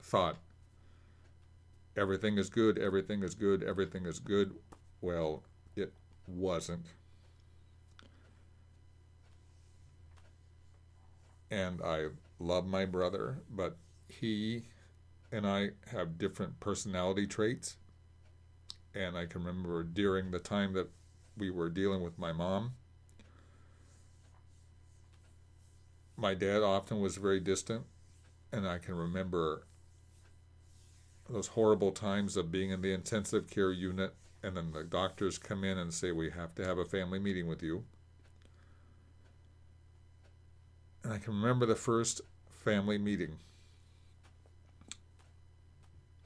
thought 0.00 0.38
everything 1.96 2.38
is 2.38 2.48
good, 2.48 2.78
everything 2.78 3.22
is 3.22 3.34
good, 3.34 3.62
everything 3.62 4.06
is 4.06 4.18
good. 4.18 4.54
Well, 5.00 5.42
it 5.76 5.92
wasn't. 6.26 6.86
And 11.50 11.80
I 11.82 12.08
love 12.38 12.66
my 12.66 12.84
brother, 12.84 13.38
but 13.50 13.76
he 14.08 14.64
and 15.30 15.46
I 15.46 15.70
have 15.92 16.18
different 16.18 16.60
personality 16.60 17.26
traits. 17.26 17.76
And 18.94 19.16
I 19.16 19.26
can 19.26 19.44
remember 19.44 19.82
during 19.82 20.30
the 20.30 20.38
time 20.38 20.72
that 20.72 20.88
we 21.36 21.50
were 21.50 21.68
dealing 21.68 22.02
with 22.02 22.18
my 22.18 22.32
mom. 22.32 22.72
My 26.16 26.34
dad 26.34 26.62
often 26.62 27.00
was 27.00 27.16
very 27.16 27.38
distant, 27.38 27.84
and 28.50 28.66
I 28.66 28.78
can 28.78 28.96
remember 28.96 29.66
those 31.28 31.48
horrible 31.48 31.92
times 31.92 32.36
of 32.36 32.50
being 32.50 32.70
in 32.70 32.80
the 32.80 32.92
intensive 32.92 33.48
care 33.48 33.70
unit, 33.70 34.14
and 34.42 34.56
then 34.56 34.72
the 34.72 34.82
doctors 34.82 35.38
come 35.38 35.62
in 35.62 35.78
and 35.78 35.92
say, 35.92 36.10
We 36.10 36.30
have 36.30 36.54
to 36.56 36.64
have 36.64 36.78
a 36.78 36.84
family 36.84 37.18
meeting 37.18 37.46
with 37.46 37.62
you. 37.62 37.84
And 41.08 41.14
I 41.14 41.20
can 41.20 41.32
remember 41.32 41.64
the 41.64 41.74
first 41.74 42.20
family 42.50 42.98
meeting. 42.98 43.38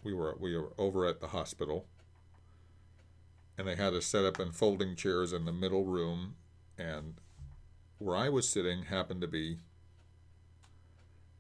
We 0.03 0.13
were 0.13 0.37
we 0.41 0.57
were 0.57 0.73
over 0.77 1.07
at 1.07 1.21
the 1.21 1.29
hospital 1.29 1.87
and 3.57 3.69
they 3.69 3.77
had 3.77 3.95
us 3.95 4.07
set 4.07 4.25
up 4.25 4.41
in 4.41 4.51
folding 4.51 4.97
chairs 4.97 5.33
in 5.33 5.45
the 5.45 5.53
middle 5.53 5.85
room, 5.85 6.35
and 6.77 7.15
where 7.99 8.17
I 8.17 8.29
was 8.29 8.49
sitting 8.49 8.87
happened 8.87 9.21
to 9.21 9.29
be 9.29 9.59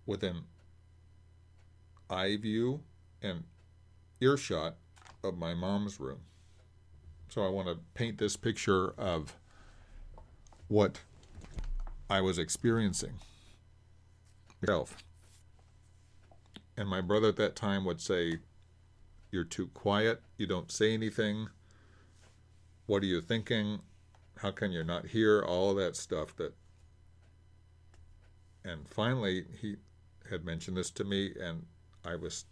within 0.06 0.42
eye 2.08 2.36
view 2.36 2.82
and 3.20 3.42
earshot 4.20 4.76
of 5.24 5.36
my 5.36 5.52
mom's 5.52 5.98
room. 5.98 6.20
So 7.28 7.44
I 7.44 7.48
want 7.48 7.66
to 7.66 7.78
paint 7.94 8.18
this 8.18 8.36
picture 8.36 8.90
of 8.96 9.34
what 10.68 11.00
I 12.08 12.20
was 12.20 12.38
experiencing. 12.38 13.14
And 16.76 16.88
my 16.88 17.00
brother 17.00 17.28
at 17.28 17.36
that 17.36 17.56
time 17.56 17.84
would 17.84 18.00
say, 18.00 18.38
You're 19.30 19.44
too 19.44 19.68
quiet. 19.68 20.22
You 20.36 20.46
don't 20.46 20.70
say 20.70 20.94
anything. 20.94 21.48
What 22.86 23.02
are 23.02 23.06
you 23.06 23.20
thinking? 23.20 23.80
How 24.38 24.50
can 24.50 24.72
you 24.72 24.82
not 24.82 25.06
hear? 25.08 25.42
All 25.42 25.74
that 25.74 25.96
stuff 25.96 26.34
that. 26.36 26.54
And 28.64 28.88
finally, 28.88 29.44
he 29.60 29.76
had 30.30 30.44
mentioned 30.44 30.76
this 30.76 30.90
to 30.92 31.04
me, 31.04 31.32
and 31.40 31.66
I 32.04 32.16
was 32.16 32.44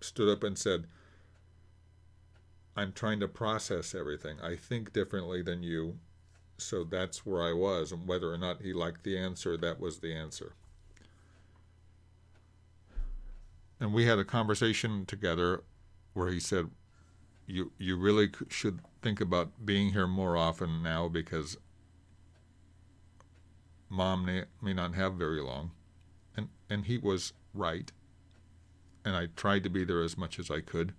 stood 0.00 0.28
up 0.28 0.42
and 0.44 0.58
said, 0.58 0.86
I'm 2.76 2.92
trying 2.92 3.20
to 3.20 3.28
process 3.28 3.94
everything. 3.94 4.38
I 4.42 4.56
think 4.56 4.92
differently 4.92 5.42
than 5.42 5.62
you. 5.62 5.98
So 6.58 6.84
that's 6.84 7.24
where 7.24 7.42
I 7.42 7.52
was. 7.52 7.92
And 7.92 8.06
whether 8.06 8.32
or 8.32 8.38
not 8.38 8.62
he 8.62 8.72
liked 8.72 9.04
the 9.04 9.16
answer, 9.18 9.56
that 9.56 9.80
was 9.80 10.00
the 10.00 10.12
answer. 10.14 10.54
And 13.84 13.92
we 13.92 14.06
had 14.06 14.18
a 14.18 14.24
conversation 14.24 15.04
together 15.04 15.62
where 16.14 16.30
he 16.30 16.40
said, 16.40 16.70
you, 17.46 17.70
you 17.76 17.98
really 17.98 18.30
should 18.48 18.80
think 19.02 19.20
about 19.20 19.66
being 19.66 19.92
here 19.92 20.06
more 20.06 20.38
often 20.38 20.82
now 20.82 21.06
because 21.06 21.58
mom 23.90 24.24
may, 24.24 24.44
may 24.62 24.72
not 24.72 24.94
have 24.94 25.16
very 25.16 25.42
long. 25.42 25.72
And, 26.34 26.48
and 26.70 26.86
he 26.86 26.96
was 26.96 27.34
right. 27.52 27.92
And 29.04 29.14
I 29.14 29.26
tried 29.36 29.62
to 29.64 29.68
be 29.68 29.84
there 29.84 30.00
as 30.00 30.16
much 30.16 30.38
as 30.38 30.50
I 30.50 30.60
could. 30.60 30.94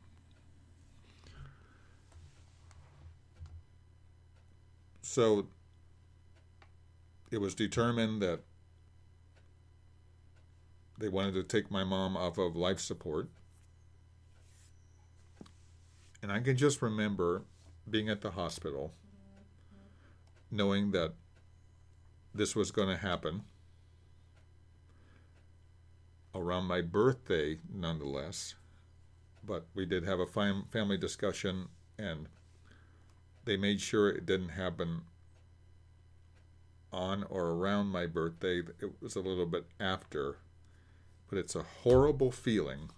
So 5.02 5.48
it 7.32 7.40
was 7.40 7.56
determined 7.56 8.22
that 8.22 8.42
they 10.98 11.10
wanted 11.10 11.34
to 11.34 11.44
take 11.44 11.70
my 11.70 11.84
mom 11.84 12.16
off 12.16 12.38
of 12.38 12.56
life 12.56 12.80
support. 12.80 13.30
And 16.22 16.32
I 16.32 16.40
can 16.40 16.58
just 16.58 16.82
remember 16.82 17.44
being 17.90 18.10
at 18.10 18.22
the 18.22 18.32
hospital, 18.32 18.94
knowing 20.50 20.92
that 20.92 21.14
this 22.34 22.56
was 22.56 22.72
going 22.72 22.90
to 22.90 22.98
happen 22.98 23.44
around 26.34 26.66
my 26.66 26.82
birthday, 26.82 27.60
nonetheless. 27.74 28.56
But 29.46 29.66
we 29.74 29.86
did 29.86 30.04
have 30.04 30.20
a 30.20 30.26
fam- 30.26 30.66
family 30.72 30.98
discussion, 30.98 31.70
and 31.98 32.28
they 33.46 33.58
made 33.58 33.80
sure 33.80 34.10
it 34.10 34.26
didn't 34.26 34.50
happen 34.50 35.02
on 36.92 37.24
or 37.30 37.50
around 37.50 37.88
my 37.88 38.06
birthday. 38.06 38.64
It 38.80 39.02
was 39.02 39.16
a 39.16 39.22
little 39.22 39.46
bit 39.46 39.66
after, 39.80 40.38
but 41.36 41.42
it's 41.42 41.56
a 41.56 41.66
horrible 41.84 42.32
feeling 42.32 42.90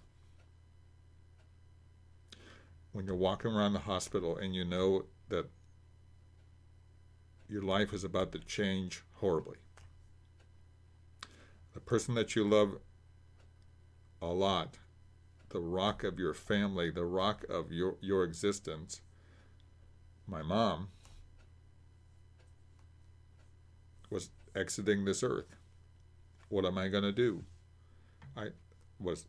when 2.92 3.04
you're 3.04 3.16
walking 3.16 3.50
around 3.50 3.72
the 3.72 3.80
hospital 3.80 4.36
and 4.36 4.54
you 4.54 4.64
know 4.64 5.06
that 5.28 5.46
your 7.48 7.62
life 7.62 7.92
is 7.92 8.04
about 8.04 8.30
to 8.30 8.38
change 8.38 9.02
horribly. 9.14 9.56
The 11.74 11.80
person 11.80 12.14
that 12.14 12.36
you 12.36 12.44
love 12.44 12.78
a 14.22 14.26
lot, 14.26 14.78
the 15.48 15.58
rock 15.58 16.04
of 16.04 16.20
your 16.20 16.32
family, 16.32 16.92
the 16.92 17.06
rock 17.06 17.44
of 17.50 17.72
your, 17.72 17.96
your 18.00 18.22
existence, 18.22 19.00
my 20.28 20.42
mom 20.42 20.90
was 24.10 24.30
exiting 24.54 25.06
this 25.06 25.24
earth. 25.24 25.56
What 26.48 26.64
am 26.64 26.78
I 26.78 26.86
going 26.86 27.02
to 27.02 27.10
do? 27.10 27.42
I 28.38 28.48
was 29.00 29.26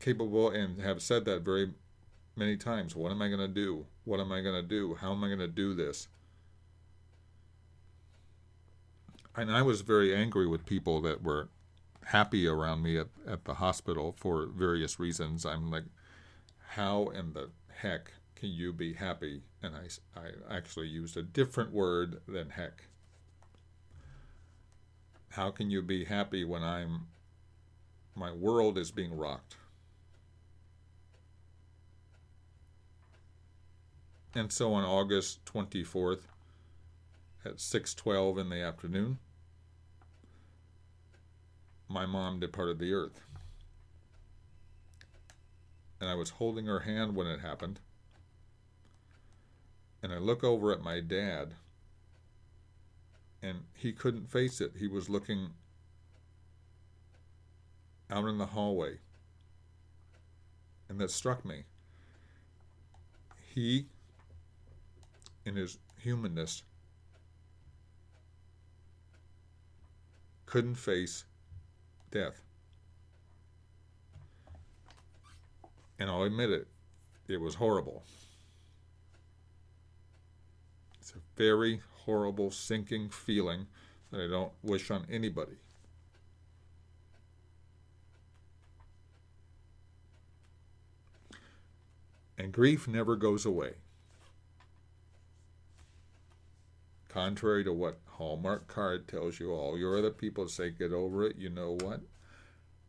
capable 0.00 0.50
and 0.50 0.80
have 0.80 1.02
said 1.02 1.24
that 1.26 1.42
very 1.42 1.72
many 2.34 2.56
times. 2.56 2.96
What 2.96 3.12
am 3.12 3.20
I 3.20 3.28
going 3.28 3.40
to 3.40 3.48
do? 3.48 3.86
What 4.04 4.20
am 4.20 4.32
I 4.32 4.40
going 4.40 4.60
to 4.60 4.66
do? 4.66 4.94
How 4.94 5.12
am 5.12 5.22
I 5.22 5.28
going 5.28 5.38
to 5.38 5.46
do 5.46 5.74
this? 5.74 6.08
And 9.36 9.50
I 9.50 9.62
was 9.62 9.82
very 9.82 10.14
angry 10.14 10.46
with 10.46 10.66
people 10.66 11.00
that 11.02 11.22
were 11.22 11.48
happy 12.06 12.46
around 12.46 12.82
me 12.82 12.98
at, 12.98 13.08
at 13.26 13.44
the 13.44 13.54
hospital 13.54 14.14
for 14.18 14.46
various 14.46 14.98
reasons. 14.98 15.46
I'm 15.46 15.70
like, 15.70 15.84
how 16.70 17.08
in 17.08 17.32
the 17.32 17.50
heck 17.74 18.12
can 18.34 18.50
you 18.50 18.72
be 18.72 18.94
happy? 18.94 19.42
And 19.62 19.74
I, 19.76 20.20
I 20.20 20.56
actually 20.56 20.88
used 20.88 21.16
a 21.16 21.22
different 21.22 21.72
word 21.72 22.20
than 22.26 22.50
heck. 22.50 22.84
How 25.32 25.50
can 25.50 25.70
you 25.70 25.82
be 25.82 26.04
happy 26.04 26.44
when 26.44 26.62
I'm, 26.62 27.06
my 28.14 28.32
world 28.32 28.76
is 28.76 28.90
being 28.90 29.16
rocked? 29.16 29.56
And 34.34 34.52
so 34.52 34.72
on 34.74 34.84
August 34.84 35.44
24th 35.44 36.22
at 37.44 37.56
6:12 37.56 38.38
in 38.38 38.48
the 38.48 38.60
afternoon, 38.60 39.18
my 41.88 42.06
mom 42.06 42.40
departed 42.40 42.78
the 42.78 42.92
earth. 42.92 43.20
And 46.00 46.08
I 46.08 46.14
was 46.14 46.30
holding 46.30 46.66
her 46.66 46.80
hand 46.80 47.14
when 47.14 47.26
it 47.26 47.40
happened 47.40 47.80
and 50.02 50.12
I 50.12 50.18
look 50.18 50.42
over 50.42 50.72
at 50.72 50.82
my 50.82 51.00
dad, 51.00 51.54
and 53.42 53.64
he 53.74 53.92
couldn't 53.92 54.30
face 54.30 54.60
it. 54.60 54.72
He 54.78 54.86
was 54.86 55.08
looking 55.08 55.50
out 58.10 58.26
in 58.26 58.38
the 58.38 58.46
hallway. 58.46 58.98
And 60.88 61.00
that 61.00 61.10
struck 61.10 61.44
me. 61.44 61.64
He, 63.54 63.86
in 65.44 65.56
his 65.56 65.78
humanness, 65.98 66.62
couldn't 70.46 70.74
face 70.76 71.24
death. 72.10 72.42
And 75.98 76.10
I'll 76.10 76.22
admit 76.22 76.50
it, 76.50 76.66
it 77.28 77.40
was 77.40 77.54
horrible. 77.54 78.02
It's 81.00 81.12
a 81.12 81.20
very 81.36 81.80
horrible, 82.04 82.50
sinking 82.50 83.08
feeling 83.10 83.66
that 84.10 84.20
I 84.20 84.28
don't 84.28 84.52
wish 84.62 84.90
on 84.90 85.06
anybody. 85.10 85.56
And 92.36 92.52
grief 92.52 92.88
never 92.88 93.16
goes 93.16 93.46
away. 93.46 93.74
Contrary 97.08 97.62
to 97.62 97.72
what 97.72 97.98
Hallmark 98.06 98.66
card 98.66 99.06
tells 99.06 99.38
you, 99.38 99.52
all 99.52 99.78
your 99.78 99.98
other 99.98 100.10
people 100.10 100.48
say, 100.48 100.70
get 100.70 100.92
over 100.92 101.24
it, 101.24 101.36
you 101.36 101.50
know 101.50 101.76
what? 101.80 102.00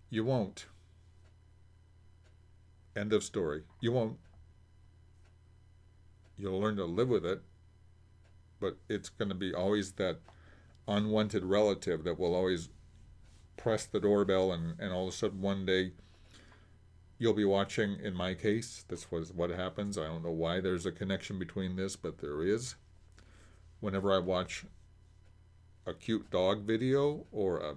You 0.09 0.23
won't. 0.23 0.65
End 2.95 3.11
of 3.11 3.23
story. 3.23 3.63
You 3.81 3.91
won't. 3.91 4.17
You'll 6.37 6.59
learn 6.59 6.77
to 6.77 6.85
live 6.85 7.09
with 7.09 7.25
it 7.25 7.41
but 8.63 8.77
it's 8.87 9.09
going 9.09 9.27
to 9.27 9.35
be 9.35 9.53
always 9.53 9.91
that 9.91 10.19
unwanted 10.87 11.43
relative 11.43 12.05
that 12.05 12.17
will 12.17 12.33
always 12.33 12.69
press 13.57 13.85
the 13.85 13.99
doorbell 13.99 14.53
and, 14.53 14.79
and 14.79 14.93
all 14.93 15.09
of 15.09 15.13
a 15.13 15.17
sudden 15.17 15.41
one 15.41 15.65
day 15.65 15.91
you'll 17.17 17.33
be 17.33 17.43
watching 17.43 17.99
in 18.01 18.13
my 18.13 18.33
case 18.33 18.85
this 18.87 19.11
was 19.11 19.33
what 19.33 19.49
happens. 19.49 19.97
I 19.97 20.05
don't 20.05 20.23
know 20.23 20.31
why 20.31 20.61
there's 20.61 20.85
a 20.85 20.93
connection 20.93 21.37
between 21.37 21.75
this 21.75 21.97
but 21.97 22.19
there 22.19 22.41
is. 22.41 22.75
Whenever 23.81 24.13
i 24.13 24.19
watch 24.19 24.63
a 25.85 25.93
cute 25.93 26.31
dog 26.31 26.63
video 26.63 27.25
or 27.33 27.59
a 27.59 27.75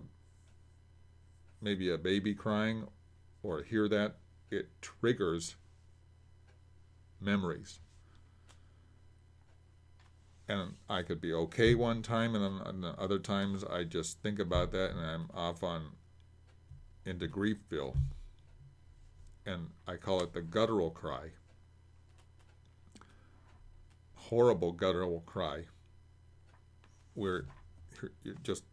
maybe 1.60 1.90
a 1.90 1.98
baby 1.98 2.32
crying 2.32 2.86
or 3.42 3.64
hear 3.64 3.88
that 3.88 4.18
it 4.52 4.68
triggers 4.80 5.56
memories 7.20 7.80
and 10.48 10.74
I 10.88 11.02
could 11.02 11.20
be 11.20 11.32
okay 11.32 11.74
one 11.74 12.02
time, 12.02 12.34
and 12.34 12.60
then 12.60 12.94
other 12.98 13.18
times 13.18 13.64
I 13.64 13.84
just 13.84 14.22
think 14.22 14.38
about 14.38 14.72
that 14.72 14.90
and 14.92 15.00
I'm 15.00 15.28
off 15.34 15.62
on 15.62 15.92
into 17.04 17.26
griefville. 17.28 17.96
And 19.44 19.70
I 19.86 19.96
call 19.96 20.22
it 20.22 20.32
the 20.32 20.42
guttural 20.42 20.90
cry. 20.90 21.30
horrible 24.28 24.72
guttural 24.72 25.22
cry 25.24 25.62
where 27.14 27.44
you're 28.22 28.34
just 28.42 28.64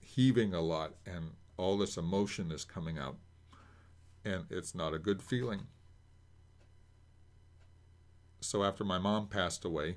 heaving 0.00 0.54
a 0.54 0.60
lot 0.60 0.94
and 1.04 1.32
all 1.56 1.76
this 1.76 1.96
emotion 1.96 2.52
is 2.52 2.64
coming 2.64 2.98
out. 2.98 3.16
And 4.24 4.44
it's 4.50 4.74
not 4.74 4.94
a 4.94 4.98
good 4.98 5.22
feeling. 5.22 5.62
So 8.40 8.62
after 8.62 8.84
my 8.84 8.98
mom 8.98 9.26
passed 9.26 9.64
away, 9.64 9.96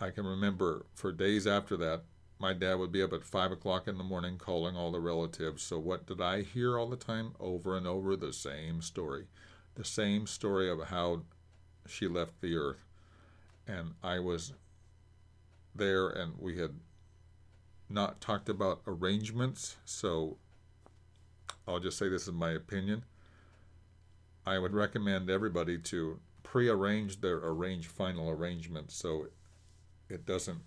I 0.00 0.10
can 0.10 0.26
remember 0.26 0.86
for 0.94 1.12
days 1.12 1.46
after 1.46 1.76
that, 1.76 2.04
my 2.38 2.54
dad 2.54 2.76
would 2.76 2.90
be 2.90 3.02
up 3.02 3.12
at 3.12 3.22
five 3.22 3.52
o'clock 3.52 3.86
in 3.86 3.98
the 3.98 4.04
morning 4.04 4.38
calling 4.38 4.74
all 4.74 4.90
the 4.90 5.00
relatives. 5.00 5.62
So 5.62 5.78
what 5.78 6.06
did 6.06 6.22
I 6.22 6.40
hear 6.40 6.78
all 6.78 6.88
the 6.88 6.96
time? 6.96 7.34
Over 7.38 7.76
and 7.76 7.86
over 7.86 8.16
the 8.16 8.32
same 8.32 8.80
story. 8.80 9.26
The 9.74 9.84
same 9.84 10.26
story 10.26 10.70
of 10.70 10.84
how 10.84 11.24
she 11.86 12.08
left 12.08 12.40
the 12.40 12.56
earth. 12.56 12.86
And 13.68 13.92
I 14.02 14.20
was 14.20 14.54
there 15.74 16.08
and 16.08 16.32
we 16.38 16.58
had 16.58 16.76
not 17.90 18.22
talked 18.22 18.48
about 18.48 18.80
arrangements, 18.86 19.76
so 19.84 20.38
I'll 21.68 21.80
just 21.80 21.98
say 21.98 22.08
this 22.08 22.26
is 22.26 22.32
my 22.32 22.52
opinion. 22.52 23.04
I 24.46 24.58
would 24.58 24.72
recommend 24.72 25.28
everybody 25.28 25.76
to 25.78 26.20
pre-arrange 26.42 27.20
their 27.20 27.36
arrange 27.36 27.86
final 27.86 28.30
arrangements. 28.30 28.94
so 28.94 29.26
it 30.10 30.26
doesn't 30.26 30.60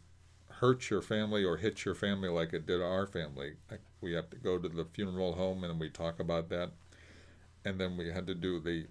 hurt 0.50 0.90
your 0.90 1.02
family 1.02 1.44
or 1.44 1.58
hit 1.58 1.84
your 1.86 1.96
family 1.96 2.30
like 2.30 2.54
it 2.54 2.66
did 2.66 2.82
our 2.82 3.06
family. 3.08 3.54
We 4.02 4.14
have 4.14 4.30
to 4.30 4.38
go 4.38 4.58
to 4.58 4.70
the 4.70 4.86
funeral 4.86 5.34
home 5.34 5.64
and 5.64 5.80
we 5.80 5.90
talk 5.90 6.20
about 6.20 6.50
that. 6.50 6.72
And 7.66 7.80
then 7.80 7.98
we 7.98 8.12
had 8.12 8.28
to 8.28 8.36
do 8.36 8.60
the 8.60 8.88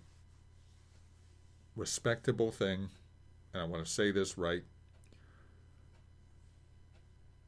respectable 1.77 2.51
thing, 2.51 2.88
and 3.53 3.62
I 3.62 3.65
want 3.67 3.85
to 3.85 3.91
say 3.91 4.11
this 4.11 4.38
right. 4.38 4.62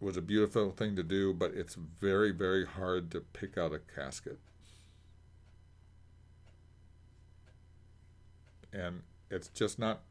It 0.01 0.05
was 0.05 0.17
a 0.17 0.23
beautiful 0.23 0.71
thing 0.71 0.97
to 0.97 1.03
do, 1.03 1.33
but 1.33 1.53
it's 1.55 1.75
very, 1.75 2.31
very 2.31 2.67
hard 2.67 3.11
to 3.13 3.21
pick 3.21 3.57
out 3.57 3.73
a 3.73 3.79
casket. 3.79 4.39
And 8.73 9.03
it's 9.31 9.49
just 9.49 9.79
not 9.79 10.03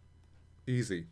easy. 0.65 1.05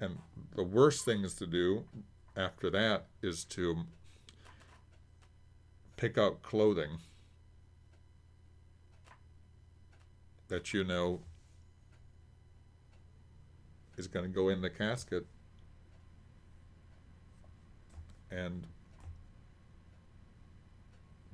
And 0.00 0.18
the 0.54 0.62
worst 0.62 1.04
things 1.04 1.34
to 1.34 1.46
do 1.46 1.84
after 2.36 2.70
that 2.70 3.06
is 3.22 3.44
to 3.44 3.84
pick 5.96 6.16
out 6.16 6.42
clothing 6.42 6.98
that 10.48 10.72
you 10.72 10.82
know 10.82 11.20
is 13.96 14.08
going 14.08 14.24
to 14.24 14.30
go 14.30 14.48
in 14.48 14.62
the 14.62 14.70
casket 14.70 15.26
and 18.30 18.66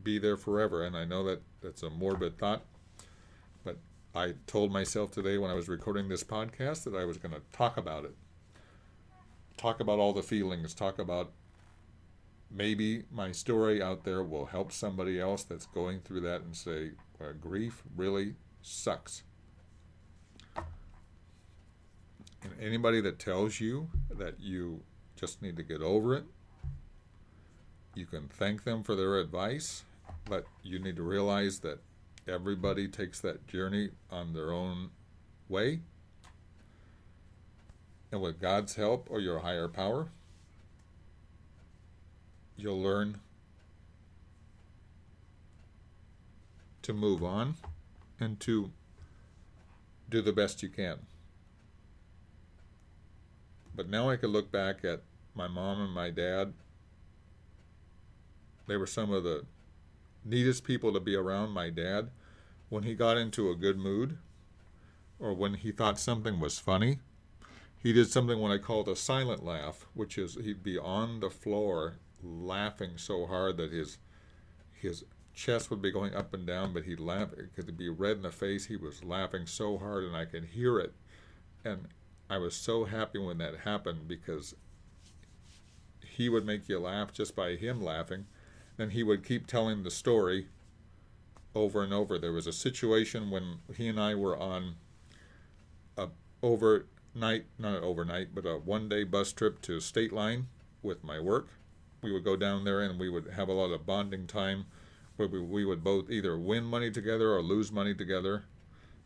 be 0.03 0.19
there 0.19 0.37
forever. 0.37 0.85
And 0.85 0.97
I 0.97 1.05
know 1.05 1.23
that 1.25 1.43
that's 1.63 1.83
a 1.83 1.91
morbid 1.91 2.39
thought, 2.39 2.65
but 3.65 3.79
I 4.15 4.35
told 4.47 4.73
myself 4.73 5.13
today 5.13 5.39
when 5.39 5.51
I 5.51 5.55
was 5.55 5.69
recording 5.69 6.09
this 6.09 6.25
podcast 6.25 6.85
that 6.85 6.95
I 6.95 7.05
was 7.05 7.19
going 7.19 7.35
to 7.35 7.43
talk 7.53 7.77
about 7.77 8.05
it. 8.05 8.15
Talk 9.57 9.81
about 9.81 9.99
all 9.99 10.13
the 10.13 10.23
feelings, 10.23 10.75
talk 10.75 10.99
about 10.99 11.33
maybe 12.51 13.05
my 13.11 13.33
story 13.33 13.83
out 13.83 14.05
there 14.05 14.23
will 14.23 14.47
help 14.47 14.71
somebody 14.71 15.19
else 15.19 15.43
that's 15.45 15.67
going 15.67 16.01
through 16.01 16.21
that 16.21 16.43
and 16.43 16.55
say, 16.55 16.93
grief 17.41 17.83
really 17.97 18.35
sucks. 18.63 19.23
And 20.55 22.53
anybody 22.61 23.01
that 23.01 23.19
tells 23.19 23.61
you 23.61 23.89
that 24.11 24.39
you 24.39 24.83
just 25.17 25.43
need 25.43 25.57
to 25.57 25.63
get 25.63 25.81
over 25.81 26.15
it, 26.15 26.25
you 27.95 28.07
can 28.07 28.29
thank 28.29 28.65
them 28.65 28.83
for 28.83 28.95
their 28.95 29.19
advice, 29.19 29.85
but 30.27 30.47
you 30.63 30.79
need 30.79 30.97
to 30.97 31.03
realize 31.03 31.61
that 31.61 31.79
everybody 32.29 32.87
takes 32.87 33.21
that 33.21 33.47
journey 33.49 33.89
on 34.11 34.35
their 34.35 34.53
own 34.53 34.91
way. 35.49 35.81
And 38.17 38.23
with 38.23 38.41
God's 38.41 38.77
help 38.77 39.09
or 39.11 39.21
your 39.21 39.41
higher 39.41 39.69
power, 39.69 40.09
you'll 42.57 42.81
learn 42.81 43.21
to 46.81 46.95
move 46.95 47.23
on 47.23 47.57
and 48.19 48.41
to 48.41 48.71
do 50.09 50.23
the 50.23 50.33
best 50.33 50.63
you 50.63 50.71
can. 50.71 51.01
But 53.75 53.91
now 53.91 54.09
I 54.09 54.17
can 54.17 54.31
look 54.31 54.51
back 54.51 54.83
at 54.83 55.03
my 55.35 55.47
mom 55.47 55.83
and 55.83 55.93
my 55.93 56.09
dad 56.09 56.55
they 58.67 58.79
were 58.79 58.87
some 58.87 59.13
of 59.13 59.25
the 59.25 59.45
neatest 60.25 60.65
people 60.65 60.91
to 60.95 61.01
be 61.01 61.15
around, 61.15 61.51
my 61.51 61.69
dad. 61.69 62.09
When 62.71 62.85
he 62.85 62.95
got 62.95 63.19
into 63.19 63.51
a 63.51 63.55
good 63.55 63.77
mood, 63.77 64.17
or 65.19 65.35
when 65.35 65.53
he 65.53 65.71
thought 65.71 65.99
something 65.99 66.41
was 66.41 66.59
funny, 66.59 67.01
he 67.87 67.93
did 67.93 68.11
something 68.11 68.41
what 68.41 68.51
I 68.51 68.59
called 68.59 68.89
a 68.89 68.97
silent 68.97 69.45
laugh, 69.45 69.87
which 69.95 70.19
is 70.19 70.35
he'd 70.35 70.65
be 70.65 70.77
on 70.77 71.21
the 71.21 71.31
floor 71.31 71.99
laughing 72.21 72.93
so 72.97 73.27
hard 73.27 73.59
that 73.59 73.71
his 73.71 73.99
his 74.73 75.05
chest 75.33 75.71
would 75.71 75.81
be 75.81 75.93
going 75.93 76.13
up 76.13 76.35
and 76.35 76.45
down, 76.45 76.73
but 76.73 76.83
he'd 76.83 76.99
laugh 76.99 77.29
because 77.37 77.67
he'd 77.67 77.79
be 77.79 77.89
red 77.89 78.17
in 78.17 78.23
the 78.23 78.33
face. 78.33 78.67
He 78.67 78.77
was 78.77 79.05
laughing 79.05 79.47
so 79.47 79.79
hard, 79.79 80.03
and 80.03 80.17
I 80.17 80.25
could 80.25 80.47
hear 80.47 80.81
it. 80.81 80.95
And 81.65 81.87
I 82.29 82.39
was 82.39 82.57
so 82.57 82.87
happy 82.87 83.21
when 83.21 83.39
that 83.39 83.59
happened 83.61 84.09
because 84.09 84.57
he 86.05 86.29
would 86.29 86.45
make 86.45 86.69
you 86.69 86.81
laugh 86.81 87.13
just 87.13 87.37
by 87.37 87.55
him 87.55 87.81
laughing 87.81 88.27
then 88.79 88.91
he 88.91 89.05
would 89.05 89.25
keep 89.25 89.47
telling 89.47 89.85
the 89.85 89.91
story 89.91 90.49
over 91.55 91.85
and 91.85 91.93
over. 91.93 92.19
There 92.19 92.33
was 92.33 92.49
a 92.49 92.53
situation 92.53 93.31
when 93.31 93.59
he 93.75 93.89
and 93.89 93.99
I 93.99 94.15
were 94.17 94.37
on 94.37 94.75
a 95.97 96.09
overnight, 97.17 97.47
not 97.59 97.83
overnight, 97.83 98.35
but 98.35 98.45
a 98.45 98.59
one-day 98.59 99.05
bus 99.05 99.33
trip 99.33 99.63
to 99.63 99.81
State 99.81 100.13
Line 100.13 100.49
with 100.83 101.03
my 101.03 101.19
work. 101.19 101.49
We 102.03 102.13
would 102.13 102.25
go 102.25 102.37
down 102.37 102.65
there 102.65 102.83
and 102.83 103.01
we 103.01 103.09
would 103.09 103.31
have 103.35 103.49
a 103.49 103.53
lot 103.53 103.73
of 103.73 103.87
bonding 103.87 104.27
time 104.27 104.67
where 105.17 105.27
we, 105.27 105.41
we 105.41 105.65
would 105.65 105.83
both 105.83 106.11
either 106.11 106.39
win 106.39 106.65
money 106.65 106.91
together 106.91 107.33
or 107.33 107.43
lose 107.43 107.73
money 107.73 107.95
together. 107.95 108.45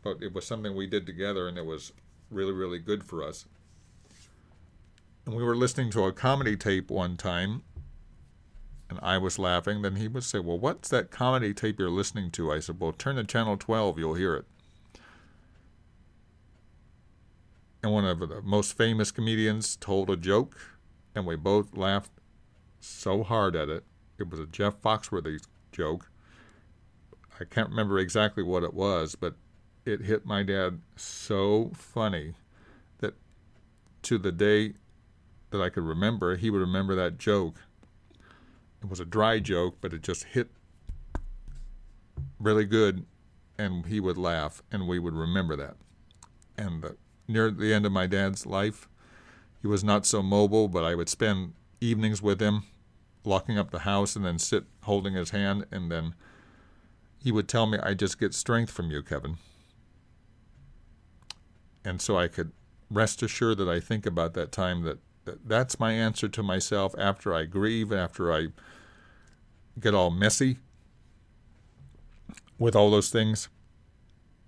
But 0.03 0.21
it 0.21 0.33
was 0.33 0.45
something 0.45 0.75
we 0.75 0.87
did 0.87 1.05
together 1.05 1.47
and 1.47 1.57
it 1.57 1.65
was 1.65 1.93
really, 2.29 2.51
really 2.51 2.79
good 2.79 3.03
for 3.05 3.23
us. 3.23 3.45
And 5.25 5.35
we 5.35 5.43
were 5.43 5.55
listening 5.55 5.89
to 5.91 6.03
a 6.03 6.11
comedy 6.11 6.57
tape 6.57 6.91
one 6.91 7.15
time 7.15 7.63
and 8.89 8.99
I 9.01 9.19
was 9.19 9.39
laughing, 9.39 9.83
then 9.83 9.95
he 9.95 10.09
would 10.09 10.25
say, 10.25 10.39
Well, 10.39 10.59
what's 10.59 10.89
that 10.89 11.11
comedy 11.11 11.53
tape 11.53 11.79
you're 11.79 11.89
listening 11.89 12.29
to? 12.31 12.51
I 12.51 12.59
said, 12.59 12.77
Well, 12.77 12.91
turn 12.91 13.15
to 13.15 13.23
channel 13.23 13.55
12, 13.55 13.97
you'll 13.97 14.15
hear 14.15 14.35
it. 14.35 14.45
And 17.83 17.91
one 17.91 18.05
of 18.05 18.19
the 18.19 18.41
most 18.41 18.77
famous 18.77 19.11
comedians 19.11 19.75
told 19.75 20.09
a 20.09 20.15
joke, 20.15 20.57
and 21.15 21.25
we 21.25 21.35
both 21.35 21.75
laughed 21.75 22.11
so 22.79 23.23
hard 23.23 23.55
at 23.55 23.69
it. 23.69 23.83
It 24.19 24.29
was 24.29 24.39
a 24.39 24.45
Jeff 24.45 24.79
Foxworthy 24.81 25.39
joke. 25.71 26.11
I 27.39 27.43
can't 27.43 27.69
remember 27.69 27.97
exactly 27.97 28.43
what 28.43 28.63
it 28.63 28.73
was, 28.73 29.15
but 29.15 29.35
it 29.83 30.01
hit 30.01 30.25
my 30.25 30.43
dad 30.43 30.81
so 30.95 31.71
funny 31.73 32.33
that 32.99 33.15
to 34.03 34.19
the 34.19 34.31
day 34.31 34.73
that 35.49 35.61
I 35.61 35.69
could 35.69 35.83
remember, 35.83 36.35
he 36.35 36.51
would 36.51 36.61
remember 36.61 36.93
that 36.95 37.17
joke 37.17 37.55
it 38.81 38.89
was 38.89 38.99
a 38.99 39.05
dry 39.05 39.39
joke, 39.39 39.77
but 39.79 39.93
it 39.93 40.01
just 40.01 40.23
hit 40.23 40.49
really 42.39 42.65
good, 42.65 43.05
and 43.57 43.85
he 43.85 43.99
would 43.99 44.17
laugh, 44.17 44.63
and 44.71 44.87
we 44.87 44.97
would 44.97 45.13
remember 45.13 45.55
that. 45.55 45.75
And 46.57 46.83
uh, 46.83 46.89
near 47.31 47.51
the 47.51 47.73
end 47.73 47.85
of 47.85 47.91
my 47.91 48.07
dad's 48.07 48.45
life, 48.45 48.87
he 49.61 49.67
was 49.67 49.83
not 49.83 50.05
so 50.05 50.21
mobile, 50.21 50.67
but 50.67 50.83
I 50.83 50.95
would 50.95 51.09
spend 51.09 51.53
evenings 51.79 52.21
with 52.21 52.41
him, 52.41 52.63
locking 53.23 53.57
up 53.57 53.71
the 53.71 53.79
house, 53.79 54.15
and 54.15 54.25
then 54.25 54.39
sit 54.39 54.65
holding 54.83 55.13
his 55.13 55.29
hand, 55.31 55.65
and 55.71 55.91
then 55.91 56.15
he 57.23 57.31
would 57.31 57.47
tell 57.47 57.67
me, 57.67 57.77
I 57.81 57.93
just 57.93 58.19
get 58.19 58.33
strength 58.33 58.71
from 58.71 58.89
you, 58.89 59.03
Kevin. 59.03 59.37
And 61.85 62.01
so 62.01 62.17
I 62.17 62.27
could 62.27 62.51
rest 62.89 63.23
assured 63.23 63.57
that 63.59 63.69
I 63.69 63.79
think 63.79 64.05
about 64.05 64.33
that 64.33 64.51
time 64.51 64.81
that, 64.83 64.99
that 65.25 65.47
that's 65.47 65.79
my 65.79 65.93
answer 65.93 66.27
to 66.27 66.43
myself 66.43 66.93
after 66.97 67.33
I 67.33 67.45
grieve, 67.45 67.91
after 67.91 68.33
I 68.33 68.47
get 69.79 69.93
all 69.93 70.09
messy 70.09 70.57
with 72.57 72.75
all 72.75 72.91
those 72.91 73.09
things, 73.09 73.49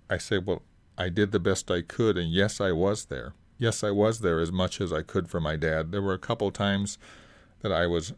I 0.08 0.18
say, 0.18 0.38
well, 0.38 0.62
I 0.96 1.08
did 1.08 1.32
the 1.32 1.40
best 1.40 1.70
I 1.70 1.82
could, 1.82 2.16
and 2.16 2.30
yes, 2.30 2.60
I 2.60 2.72
was 2.72 3.06
there. 3.06 3.34
Yes, 3.58 3.82
I 3.82 3.90
was 3.90 4.20
there 4.20 4.40
as 4.40 4.52
much 4.52 4.80
as 4.80 4.92
I 4.92 5.02
could 5.02 5.28
for 5.28 5.40
my 5.40 5.56
dad. 5.56 5.92
There 5.92 6.02
were 6.02 6.14
a 6.14 6.18
couple 6.18 6.50
times 6.50 6.98
that 7.62 7.72
I 7.72 7.86
was 7.86 8.12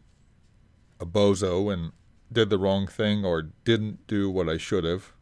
a 0.99 1.05
bozo 1.05 1.71
and 1.71 1.91
did 2.31 2.49
the 2.49 2.57
wrong 2.57 2.87
thing 2.87 3.23
or 3.23 3.43
didn't 3.63 4.05
do 4.07 4.29
what 4.29 4.49
I 4.49 4.57
should 4.57 4.83
have. 4.83 5.13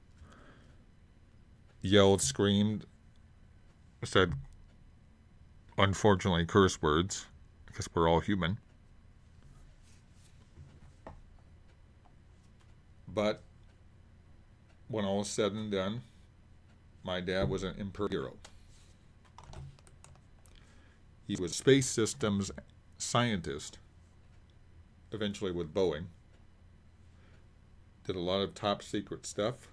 Yelled, 1.81 2.21
screamed, 2.21 2.85
said, 4.03 4.33
unfortunately, 5.77 6.45
curse 6.45 6.81
words 6.81 7.27
because 7.65 7.87
we're 7.93 8.09
all 8.09 8.21
human. 8.21 8.57
But 13.07 13.43
when 14.87 15.05
all 15.05 15.19
was 15.19 15.29
said 15.29 15.53
and 15.53 15.71
done, 15.71 16.01
my 17.05 17.21
dad 17.21 17.47
was 17.49 17.61
an 17.61 17.75
imperial 17.77 18.09
hero. 18.09 18.33
He 21.27 21.35
was 21.35 21.55
space 21.55 21.85
systems 21.85 22.51
scientist, 22.97 23.77
eventually 25.11 25.51
with 25.51 25.73
Boeing. 25.73 26.05
Did 28.05 28.15
a 28.15 28.19
lot 28.19 28.41
of 28.41 28.55
top 28.55 28.81
secret 28.81 29.25
stuff. 29.25 29.69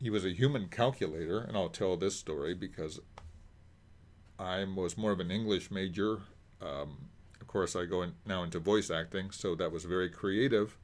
He 0.00 0.10
was 0.10 0.24
a 0.24 0.30
human 0.30 0.68
calculator, 0.68 1.40
and 1.40 1.56
I'll 1.56 1.68
tell 1.68 1.96
this 1.96 2.14
story 2.14 2.54
because 2.54 3.00
I 4.38 4.64
was 4.64 4.96
more 4.96 5.10
of 5.10 5.18
an 5.18 5.32
English 5.32 5.72
major. 5.72 6.20
Um, 6.62 7.08
of 7.40 7.48
course, 7.48 7.74
I 7.74 7.84
go 7.84 8.02
in, 8.02 8.14
now 8.24 8.44
into 8.44 8.60
voice 8.60 8.90
acting, 8.90 9.32
so 9.32 9.56
that 9.56 9.72
was 9.72 9.84
very 9.84 10.08
creative. 10.08 10.76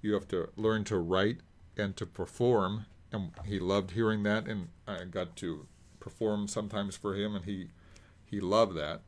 You 0.00 0.14
have 0.14 0.28
to 0.28 0.48
learn 0.56 0.84
to 0.84 0.98
write 0.98 1.38
and 1.76 1.96
to 1.96 2.06
perform, 2.06 2.86
and 3.12 3.32
he 3.44 3.58
loved 3.58 3.92
hearing 3.92 4.22
that, 4.24 4.46
and 4.46 4.68
I 4.86 5.04
got 5.04 5.36
to 5.36 5.66
perform 6.00 6.48
sometimes 6.48 6.96
for 6.96 7.14
him, 7.14 7.34
and 7.34 7.44
he 7.44 7.68
he 8.24 8.40
loved 8.40 8.76
that. 8.76 9.02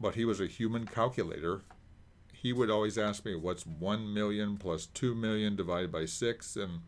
But 0.00 0.14
he 0.14 0.24
was 0.24 0.40
a 0.40 0.46
human 0.46 0.86
calculator. 0.86 1.60
He 2.32 2.52
would 2.52 2.70
always 2.70 2.98
ask 2.98 3.24
me, 3.24 3.34
"What's 3.34 3.66
one 3.66 4.12
million 4.12 4.56
plus 4.56 4.86
two 4.86 5.14
million 5.14 5.54
divided 5.54 5.92
by 5.92 6.06
six? 6.06 6.56
And 6.56 6.80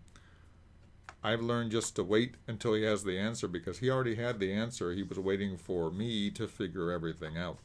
I've 1.22 1.40
learned 1.40 1.70
just 1.70 1.94
to 1.96 2.02
wait 2.04 2.34
until 2.46 2.74
he 2.74 2.82
has 2.82 3.04
the 3.04 3.18
answer 3.18 3.48
because 3.48 3.78
he 3.78 3.88
already 3.90 4.16
had 4.16 4.40
the 4.40 4.52
answer. 4.52 4.92
He 4.92 5.02
was 5.02 5.18
waiting 5.18 5.56
for 5.56 5.90
me 5.90 6.30
to 6.32 6.48
figure 6.48 6.90
everything 6.90 7.38
out. 7.38 7.58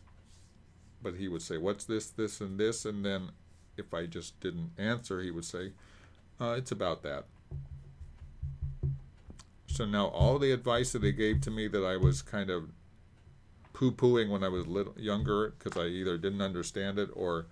But 1.02 1.16
he 1.16 1.28
would 1.28 1.42
say, 1.42 1.58
"What's 1.58 1.86
this, 1.86 2.10
this, 2.10 2.42
and 2.42 2.60
this?" 2.60 2.86
And 2.86 3.04
then, 3.04 3.32
if 3.76 3.94
I 3.94 4.06
just 4.06 4.40
didn't 4.40 4.72
answer, 4.78 5.22
he 5.22 5.32
would 5.32 5.46
say, 5.46 5.72
uh, 6.40 6.56
"It's 6.58 6.72
about 6.72 7.04
that." 7.04 7.26
So 9.68 9.86
now 9.86 10.08
all 10.08 10.40
the 10.40 10.52
advice 10.52 10.92
that 10.92 11.00
they 11.00 11.12
gave 11.12 11.42
to 11.42 11.52
me 11.52 11.68
that 11.68 11.86
I 11.86 11.96
was 11.96 12.22
kind 12.22 12.50
of 12.50 12.70
poo 13.74 13.92
pooing 13.92 14.30
when 14.30 14.44
I 14.44 14.50
was 14.50 14.68
little 14.68 14.94
younger 14.98 15.54
because 15.58 15.82
I 15.82 15.88
either 15.88 16.18
didn't 16.18 16.42
understand 16.42 17.00
it 17.00 17.10
or 17.14 17.46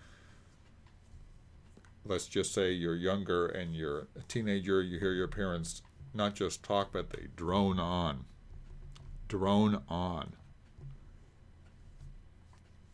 let's 2.03 2.27
just 2.27 2.53
say 2.53 2.71
you're 2.71 2.95
younger 2.95 3.47
and 3.47 3.75
you're 3.75 4.07
a 4.17 4.21
teenager, 4.27 4.81
you 4.81 4.99
hear 4.99 5.13
your 5.13 5.27
parents 5.27 5.81
not 6.13 6.35
just 6.35 6.63
talk, 6.63 6.91
but 6.91 7.11
they 7.11 7.27
drone 7.35 7.79
on. 7.79 8.25
Drone 9.27 9.83
on. 9.87 10.33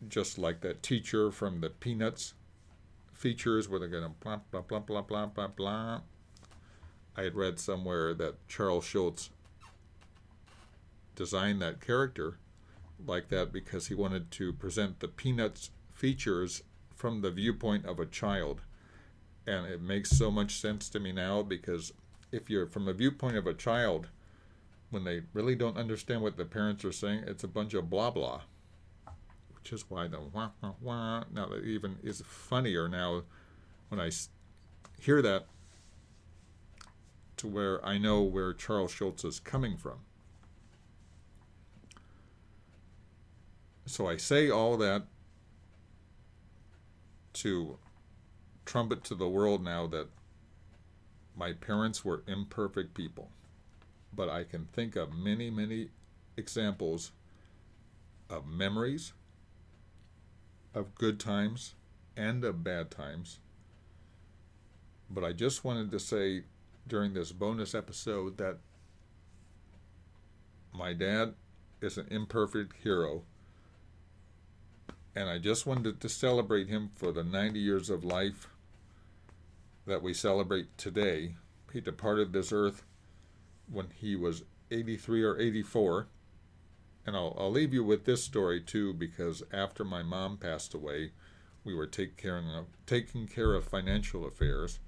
Just 0.06 0.38
like 0.38 0.60
that 0.60 0.82
teacher 0.82 1.30
from 1.30 1.60
the 1.60 1.70
Peanuts 1.70 2.34
features 3.14 3.68
where 3.68 3.78
they're 3.78 3.88
going 3.88 4.04
to 4.04 4.10
blah, 4.20 4.40
blah, 4.50 4.60
blah, 4.60 4.80
blah, 4.80 5.02
blah, 5.02 5.26
blah, 5.26 5.48
blah. 5.48 6.00
I 7.16 7.22
had 7.22 7.34
read 7.34 7.58
somewhere 7.58 8.12
that 8.14 8.46
Charles 8.48 8.84
Schulz 8.84 9.30
designed 11.14 11.62
that 11.62 11.80
character 11.80 12.38
like 13.06 13.28
that 13.28 13.52
because 13.52 13.86
he 13.86 13.94
wanted 13.94 14.30
to 14.32 14.52
present 14.52 15.00
the 15.00 15.08
Peanuts 15.08 15.70
features 15.92 16.62
from 16.94 17.20
the 17.20 17.30
viewpoint 17.30 17.86
of 17.86 18.00
a 18.00 18.06
child. 18.06 18.60
And 19.46 19.66
it 19.66 19.80
makes 19.80 20.10
so 20.10 20.30
much 20.30 20.60
sense 20.60 20.88
to 20.90 21.00
me 21.00 21.12
now 21.12 21.42
because 21.42 21.92
if 22.32 22.50
you're 22.50 22.66
from 22.66 22.84
the 22.84 22.94
viewpoint 22.94 23.36
of 23.36 23.46
a 23.46 23.54
child, 23.54 24.08
when 24.90 25.04
they 25.04 25.22
really 25.32 25.54
don't 25.54 25.76
understand 25.76 26.22
what 26.22 26.36
the 26.36 26.44
parents 26.44 26.84
are 26.84 26.92
saying, 26.92 27.24
it's 27.26 27.44
a 27.44 27.48
bunch 27.48 27.74
of 27.74 27.90
blah 27.90 28.10
blah. 28.10 28.42
Which 29.64 29.72
is 29.72 29.86
why 29.88 30.08
the 30.08 30.20
wah 30.20 30.50
wah 30.62 30.74
wah 30.78 31.24
now 31.32 31.46
that 31.46 31.64
even 31.64 31.96
is 32.02 32.22
funnier 32.26 32.86
now 32.86 33.22
when 33.88 33.98
I 33.98 34.10
hear 35.00 35.22
that 35.22 35.46
to 37.38 37.48
where 37.48 37.82
I 37.82 37.96
know 37.96 38.20
where 38.20 38.52
Charles 38.52 38.92
Schulz 38.92 39.24
is 39.24 39.40
coming 39.40 39.78
from. 39.78 40.00
So 43.86 44.06
I 44.06 44.18
say 44.18 44.50
all 44.50 44.76
that 44.76 45.04
to 47.32 47.78
trumpet 48.66 49.02
to 49.04 49.14
the 49.14 49.30
world 49.30 49.64
now 49.64 49.86
that 49.86 50.08
my 51.34 51.54
parents 51.54 52.04
were 52.04 52.22
imperfect 52.26 52.92
people. 52.92 53.30
But 54.12 54.28
I 54.28 54.44
can 54.44 54.66
think 54.74 54.94
of 54.94 55.14
many, 55.14 55.48
many 55.48 55.88
examples 56.36 57.12
of 58.28 58.46
memories, 58.46 59.14
of 60.74 60.94
good 60.94 61.20
times, 61.20 61.74
and 62.16 62.44
of 62.44 62.64
bad 62.64 62.90
times. 62.90 63.38
But 65.08 65.24
I 65.24 65.32
just 65.32 65.64
wanted 65.64 65.90
to 65.90 66.00
say 66.00 66.42
during 66.86 67.14
this 67.14 67.32
bonus 67.32 67.74
episode 67.74 68.36
that 68.38 68.58
my 70.72 70.92
dad 70.92 71.34
is 71.80 71.96
an 71.98 72.08
imperfect 72.10 72.74
hero. 72.82 73.22
And 75.14 75.28
I 75.28 75.38
just 75.38 75.66
wanted 75.66 76.00
to 76.00 76.08
celebrate 76.08 76.68
him 76.68 76.90
for 76.94 77.12
the 77.12 77.22
90 77.22 77.60
years 77.60 77.88
of 77.88 78.04
life 78.04 78.48
that 79.86 80.02
we 80.02 80.12
celebrate 80.12 80.76
today. 80.76 81.36
He 81.72 81.80
departed 81.80 82.32
this 82.32 82.52
earth 82.52 82.82
when 83.70 83.88
he 83.94 84.16
was 84.16 84.42
83 84.70 85.22
or 85.22 85.38
84. 85.38 86.08
And 87.06 87.16
I'll, 87.16 87.36
I'll 87.38 87.50
leave 87.50 87.74
you 87.74 87.84
with 87.84 88.04
this 88.04 88.24
story 88.24 88.60
too, 88.60 88.94
because 88.94 89.42
after 89.52 89.84
my 89.84 90.02
mom 90.02 90.38
passed 90.38 90.74
away, 90.74 91.12
we 91.64 91.74
were 91.74 91.86
take 91.86 92.16
care 92.16 92.38
of, 92.38 92.66
taking 92.86 93.26
care 93.26 93.54
of 93.54 93.64
financial 93.64 94.26
affairs 94.26 94.78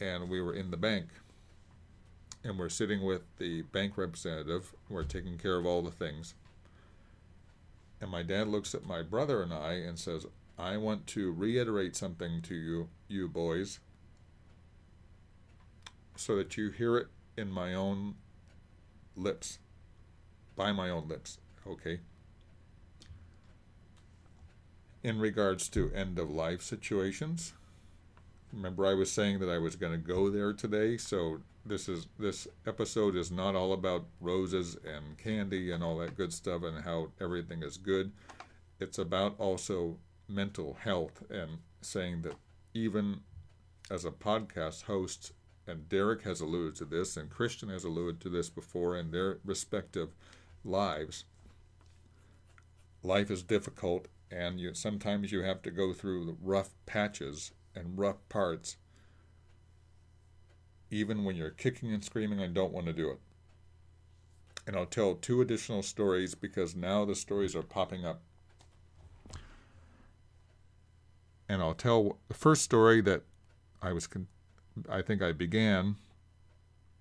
and 0.00 0.28
we 0.28 0.40
were 0.40 0.54
in 0.54 0.70
the 0.70 0.76
bank. 0.76 1.08
And 2.42 2.58
we're 2.58 2.70
sitting 2.70 3.02
with 3.02 3.22
the 3.36 3.62
bank 3.62 3.98
representative 3.98 4.72
we're 4.88 5.04
taking 5.04 5.36
care 5.36 5.58
of 5.58 5.66
all 5.66 5.82
the 5.82 5.90
things. 5.90 6.34
And 8.00 8.10
my 8.10 8.22
dad 8.22 8.48
looks 8.48 8.74
at 8.74 8.86
my 8.86 9.02
brother 9.02 9.42
and 9.42 9.52
i 9.52 9.74
and 9.74 9.98
says 9.98 10.24
i 10.58 10.76
want 10.76 11.06
to 11.06 11.32
reiterate 11.32 11.94
something 11.94 12.40
to 12.40 12.54
you 12.54 12.88
you 13.08 13.28
boys 13.28 13.78
so 16.16 16.36
that 16.36 16.56
you 16.56 16.70
hear 16.70 16.96
it 16.96 17.08
in 17.36 17.50
my 17.50 17.74
own 17.74 18.14
lips 19.16 19.58
by 20.56 20.72
my 20.72 20.90
own 20.90 21.08
lips 21.08 21.38
okay 21.66 22.00
in 25.02 25.18
regards 25.18 25.68
to 25.68 25.90
end 25.92 26.18
of 26.18 26.30
life 26.30 26.62
situations 26.62 27.54
remember 28.52 28.86
I 28.86 28.94
was 28.94 29.10
saying 29.10 29.38
that 29.40 29.48
I 29.48 29.58
was 29.58 29.76
going 29.76 29.92
to 29.92 29.98
go 29.98 30.30
there 30.30 30.52
today, 30.52 30.96
so 30.96 31.40
this 31.64 31.88
is 31.88 32.06
this 32.18 32.48
episode 32.66 33.16
is 33.16 33.30
not 33.30 33.54
all 33.54 33.72
about 33.72 34.06
roses 34.20 34.76
and 34.84 35.16
candy 35.18 35.70
and 35.70 35.84
all 35.84 35.98
that 35.98 36.16
good 36.16 36.32
stuff 36.32 36.62
and 36.62 36.84
how 36.84 37.08
everything 37.20 37.62
is 37.62 37.76
good. 37.76 38.12
It's 38.78 38.98
about 38.98 39.38
also 39.38 39.98
mental 40.28 40.78
health 40.82 41.22
and 41.30 41.58
saying 41.82 42.22
that 42.22 42.34
even 42.72 43.20
as 43.90 44.04
a 44.04 44.10
podcast 44.10 44.84
host, 44.84 45.32
and 45.66 45.88
Derek 45.88 46.22
has 46.22 46.40
alluded 46.40 46.76
to 46.76 46.84
this, 46.84 47.16
and 47.16 47.28
Christian 47.28 47.68
has 47.68 47.84
alluded 47.84 48.20
to 48.22 48.28
this 48.28 48.48
before 48.48 48.96
in 48.96 49.10
their 49.10 49.38
respective 49.44 50.10
lives. 50.64 51.24
Life 53.02 53.30
is 53.30 53.42
difficult, 53.42 54.08
and 54.30 54.60
you 54.60 54.74
sometimes 54.74 55.32
you 55.32 55.42
have 55.42 55.62
to 55.62 55.70
go 55.70 55.92
through 55.92 56.36
rough 56.42 56.70
patches 56.86 57.52
and 57.74 57.98
rough 57.98 58.16
parts, 58.28 58.76
even 60.90 61.24
when 61.24 61.36
you're 61.36 61.50
kicking 61.50 61.92
and 61.92 62.04
screaming 62.04 62.40
and 62.40 62.54
don't 62.54 62.72
want 62.72 62.86
to 62.86 62.92
do 62.92 63.10
it. 63.10 63.18
And 64.66 64.76
I'll 64.76 64.86
tell 64.86 65.14
two 65.14 65.40
additional 65.40 65.82
stories 65.82 66.34
because 66.34 66.76
now 66.76 67.04
the 67.04 67.14
stories 67.14 67.56
are 67.56 67.62
popping 67.62 68.04
up. 68.04 68.20
And 71.48 71.60
I'll 71.62 71.74
tell 71.74 72.18
the 72.28 72.34
first 72.34 72.62
story 72.62 73.00
that 73.00 73.22
I 73.82 73.92
was, 73.92 74.06
con- 74.06 74.28
I 74.88 75.02
think 75.02 75.22
I 75.22 75.32
began, 75.32 75.96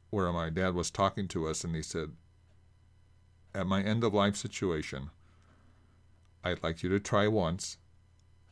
where 0.10 0.32
my 0.32 0.49
dad 0.49 0.74
was 0.74 0.89
talking 0.89 1.28
to 1.28 1.47
us 1.47 1.64
and 1.64 1.76
he 1.76 1.84
said, 1.84 2.12
At 3.54 3.68
my 3.68 3.82
end 3.82 4.04
of 4.04 4.14
life 4.14 4.36
situation, 4.36 5.10
I'd 6.43 6.64
like 6.64 6.84
you 6.84 6.89
to 6.89 7.00
try 7.00 7.28
once, 7.28 7.78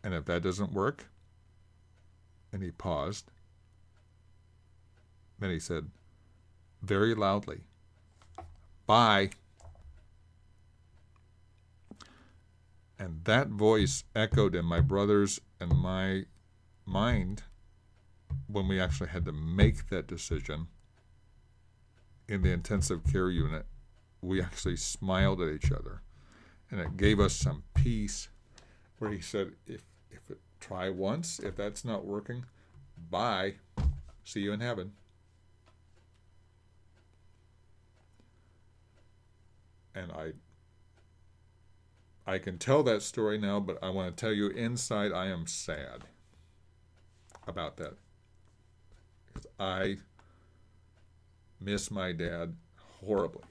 and 0.04 0.14
if 0.14 0.26
that 0.26 0.42
doesn't 0.44 0.74
work, 0.74 1.06
and 2.52 2.64
he 2.64 2.72
paused. 2.72 3.32
Then 5.40 5.52
he 5.52 5.60
said, 5.60 5.92
very 6.82 7.14
loudly, 7.14 7.62
Bye. 8.88 9.32
And 12.98 13.24
that 13.26 13.50
voice 13.50 14.06
echoed 14.16 14.56
in 14.56 14.66
my 14.66 14.80
brother's 14.80 15.40
and 15.60 15.72
my 15.78 16.24
mind 16.86 17.44
when 18.48 18.68
we 18.68 18.80
actually 18.80 19.10
had 19.10 19.26
to 19.26 19.32
make 19.34 19.90
that 19.90 20.08
decision. 20.08 20.68
in 22.28 22.42
the 22.42 22.52
intensive 22.52 23.04
care 23.06 23.30
unit, 23.30 23.66
we 24.22 24.42
actually 24.42 24.78
smiled 24.78 25.42
at 25.42 25.54
each 25.54 25.72
other, 25.72 26.02
and 26.70 26.80
it 26.80 26.98
gave 26.98 27.20
us 27.20 27.34
some 27.34 27.64
peace. 27.74 28.30
Where 29.00 29.12
he 29.12 29.22
said, 29.22 29.56
"If 29.66 29.84
if 30.10 30.30
it, 30.30 30.40
try 30.60 30.90
once, 30.90 31.40
if 31.40 31.56
that's 31.56 31.86
not 31.86 32.06
working, 32.06 32.46
bye, 33.10 33.56
see 34.24 34.42
you 34.42 34.54
in 34.54 34.60
heaven." 34.60 34.94
And 39.94 40.12
I 40.12 40.34
I 42.26 42.40
can 42.40 42.58
tell 42.58 42.84
that 42.84 43.04
story 43.04 43.38
now, 43.38 43.62
but 43.62 43.82
I 43.82 43.90
want 43.90 44.16
to 44.16 44.20
tell 44.20 44.34
you 44.34 44.50
inside 44.50 45.14
I 45.14 45.28
am 45.28 45.48
sad 45.48 46.04
about 47.48 47.78
that. 47.78 47.94
Because 49.26 49.48
I 49.58 49.98
miss 51.60 51.90
my 51.90 52.12
dad 52.12 52.56
horribly. 53.00 53.44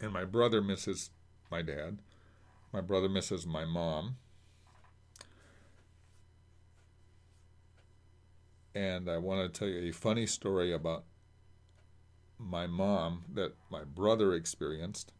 And 0.00 0.12
my 0.12 0.24
brother 0.24 0.62
misses 0.62 1.10
my 1.50 1.62
dad. 1.62 1.98
My 2.72 2.80
brother 2.80 3.08
misses 3.08 3.46
my 3.46 3.64
mom. 3.64 4.16
And 8.74 9.10
I 9.10 9.18
want 9.18 9.52
to 9.52 9.58
tell 9.58 9.68
you 9.68 9.88
a 9.88 9.92
funny 9.92 10.26
story 10.26 10.72
about 10.72 11.04
my 12.38 12.66
mom 12.66 13.24
that 13.34 13.54
my 13.70 13.82
brother 13.82 14.34
experienced. 14.34 15.12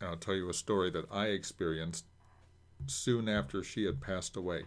And 0.00 0.10
I'll 0.10 0.16
tell 0.16 0.34
you 0.34 0.48
a 0.48 0.54
story 0.54 0.90
that 0.90 1.04
I 1.10 1.26
experienced 1.26 2.06
soon 2.86 3.28
after 3.28 3.62
she 3.62 3.84
had 3.84 4.00
passed 4.00 4.36
away. 4.36 4.64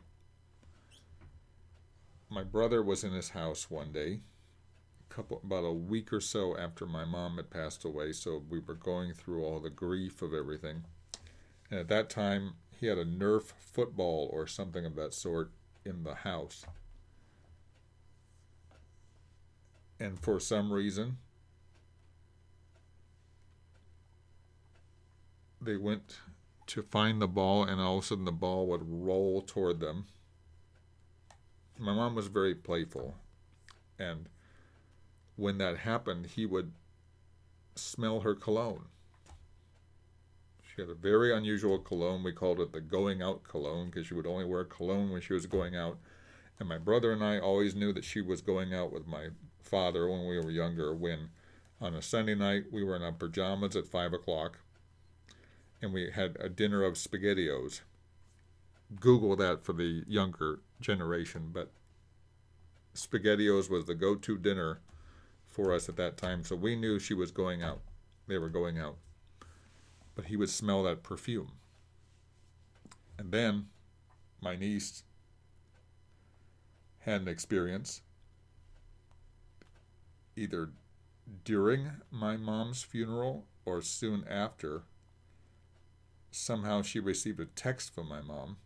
My 2.29 2.43
brother 2.43 2.81
was 2.81 3.03
in 3.03 3.11
his 3.11 3.29
house 3.29 3.69
one 3.69 3.91
day, 3.91 4.21
couple 5.15 5.39
about 5.41 5.63
a 5.63 5.71
week 5.71 6.11
or 6.11 6.19
so 6.19 6.57
after 6.57 6.85
my 6.85 7.05
mom 7.05 7.37
had 7.37 7.49
passed 7.49 7.85
away, 7.85 8.11
so 8.11 8.43
we 8.49 8.59
were 8.59 8.73
going 8.73 9.13
through 9.13 9.45
all 9.45 9.61
the 9.61 9.69
grief 9.69 10.21
of 10.21 10.33
everything. 10.33 10.83
And 11.71 11.79
at 11.79 11.87
that 11.87 12.09
time, 12.09 12.55
he 12.77 12.87
had 12.87 12.97
a 12.97 13.05
Nerf 13.05 13.53
football 13.57 14.29
or 14.33 14.45
something 14.45 14.85
of 14.85 14.95
that 14.95 15.13
sort 15.13 15.51
in 15.85 16.03
the 16.03 16.15
house. 16.15 16.65
And 20.01 20.19
for 20.19 20.37
some 20.41 20.73
reason, 20.73 21.17
they 25.61 25.77
went 25.77 26.17
to 26.67 26.83
find 26.83 27.21
the 27.21 27.27
ball, 27.27 27.63
and 27.63 27.79
all 27.79 27.99
of 27.99 28.03
a 28.03 28.07
sudden 28.07 28.25
the 28.25 28.33
ball 28.33 28.67
would 28.67 28.83
roll 28.85 29.41
toward 29.41 29.79
them. 29.79 30.07
My 31.79 31.93
mom 31.93 32.15
was 32.15 32.27
very 32.27 32.53
playful, 32.53 33.15
and 33.97 34.27
when 35.35 35.57
that 35.57 35.79
happened, 35.79 36.27
he 36.27 36.45
would 36.45 36.71
smell 37.75 38.21
her 38.21 38.35
cologne. 38.35 38.85
She 40.63 40.81
had 40.81 40.89
a 40.89 40.95
very 40.95 41.33
unusual 41.33 41.79
cologne. 41.79 42.23
We 42.23 42.33
called 42.33 42.59
it 42.59 42.73
the 42.73 42.81
going 42.81 43.21
out 43.21 43.43
cologne 43.43 43.87
because 43.87 44.07
she 44.07 44.13
would 44.13 44.27
only 44.27 44.45
wear 44.45 44.63
cologne 44.63 45.09
when 45.09 45.21
she 45.21 45.33
was 45.33 45.45
going 45.45 45.75
out. 45.75 45.97
And 46.59 46.69
my 46.69 46.77
brother 46.77 47.11
and 47.11 47.23
I 47.23 47.39
always 47.39 47.75
knew 47.75 47.93
that 47.93 48.05
she 48.05 48.21
was 48.21 48.41
going 48.41 48.73
out 48.73 48.91
with 48.91 49.07
my 49.07 49.29
father 49.61 50.09
when 50.09 50.25
we 50.25 50.37
were 50.37 50.51
younger. 50.51 50.93
When 50.93 51.29
on 51.81 51.93
a 51.93 52.01
Sunday 52.01 52.35
night 52.35 52.65
we 52.71 52.83
were 52.83 52.95
in 52.95 53.03
our 53.03 53.11
pajamas 53.11 53.75
at 53.75 53.87
five 53.87 54.13
o'clock, 54.13 54.59
and 55.81 55.93
we 55.93 56.11
had 56.11 56.37
a 56.39 56.49
dinner 56.49 56.83
of 56.83 56.93
spaghettios. 56.95 57.81
Google 58.99 59.35
that 59.35 59.65
for 59.65 59.73
the 59.73 60.03
younger 60.07 60.59
generation, 60.79 61.49
but 61.53 61.71
spaghettios 62.93 63.69
was 63.69 63.85
the 63.85 63.95
go-to 63.95 64.37
dinner 64.37 64.79
for 65.55 65.73
us 65.73 65.87
at 65.87 65.95
that 65.95 66.17
time. 66.17 66.43
So 66.43 66.55
we 66.57 66.75
knew 66.75 66.99
she 66.99 67.13
was 67.13 67.31
going 67.31 67.63
out. 67.63 67.79
They 68.27 68.37
were 68.37 68.49
going 68.49 68.77
out. 68.77 68.97
But 70.13 70.25
he 70.25 70.35
would 70.35 70.49
smell 70.49 70.83
that 70.83 71.01
perfume. 71.01 71.53
And 73.17 73.31
then 73.31 73.67
my 74.41 74.57
niece 74.57 75.03
had 76.99 77.21
an 77.21 77.27
experience 77.29 78.01
either 80.35 80.71
during 81.45 81.89
my 82.11 82.35
mom's 82.35 82.83
funeral 82.83 83.45
or 83.63 83.81
soon 83.81 84.25
after 84.29 84.83
somehow 86.31 86.81
she 86.81 86.99
received 86.99 87.39
a 87.39 87.45
text 87.45 87.95
from 87.95 88.09
my 88.09 88.21
mom, 88.21 88.57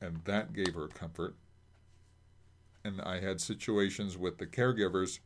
and 0.00 0.20
that 0.24 0.52
gave 0.52 0.74
her 0.74 0.86
comfort. 0.86 1.34
And 2.84 3.00
I 3.00 3.20
had 3.20 3.40
situations 3.40 4.18
with 4.18 4.38
the 4.38 4.46
caregivers 4.46 5.20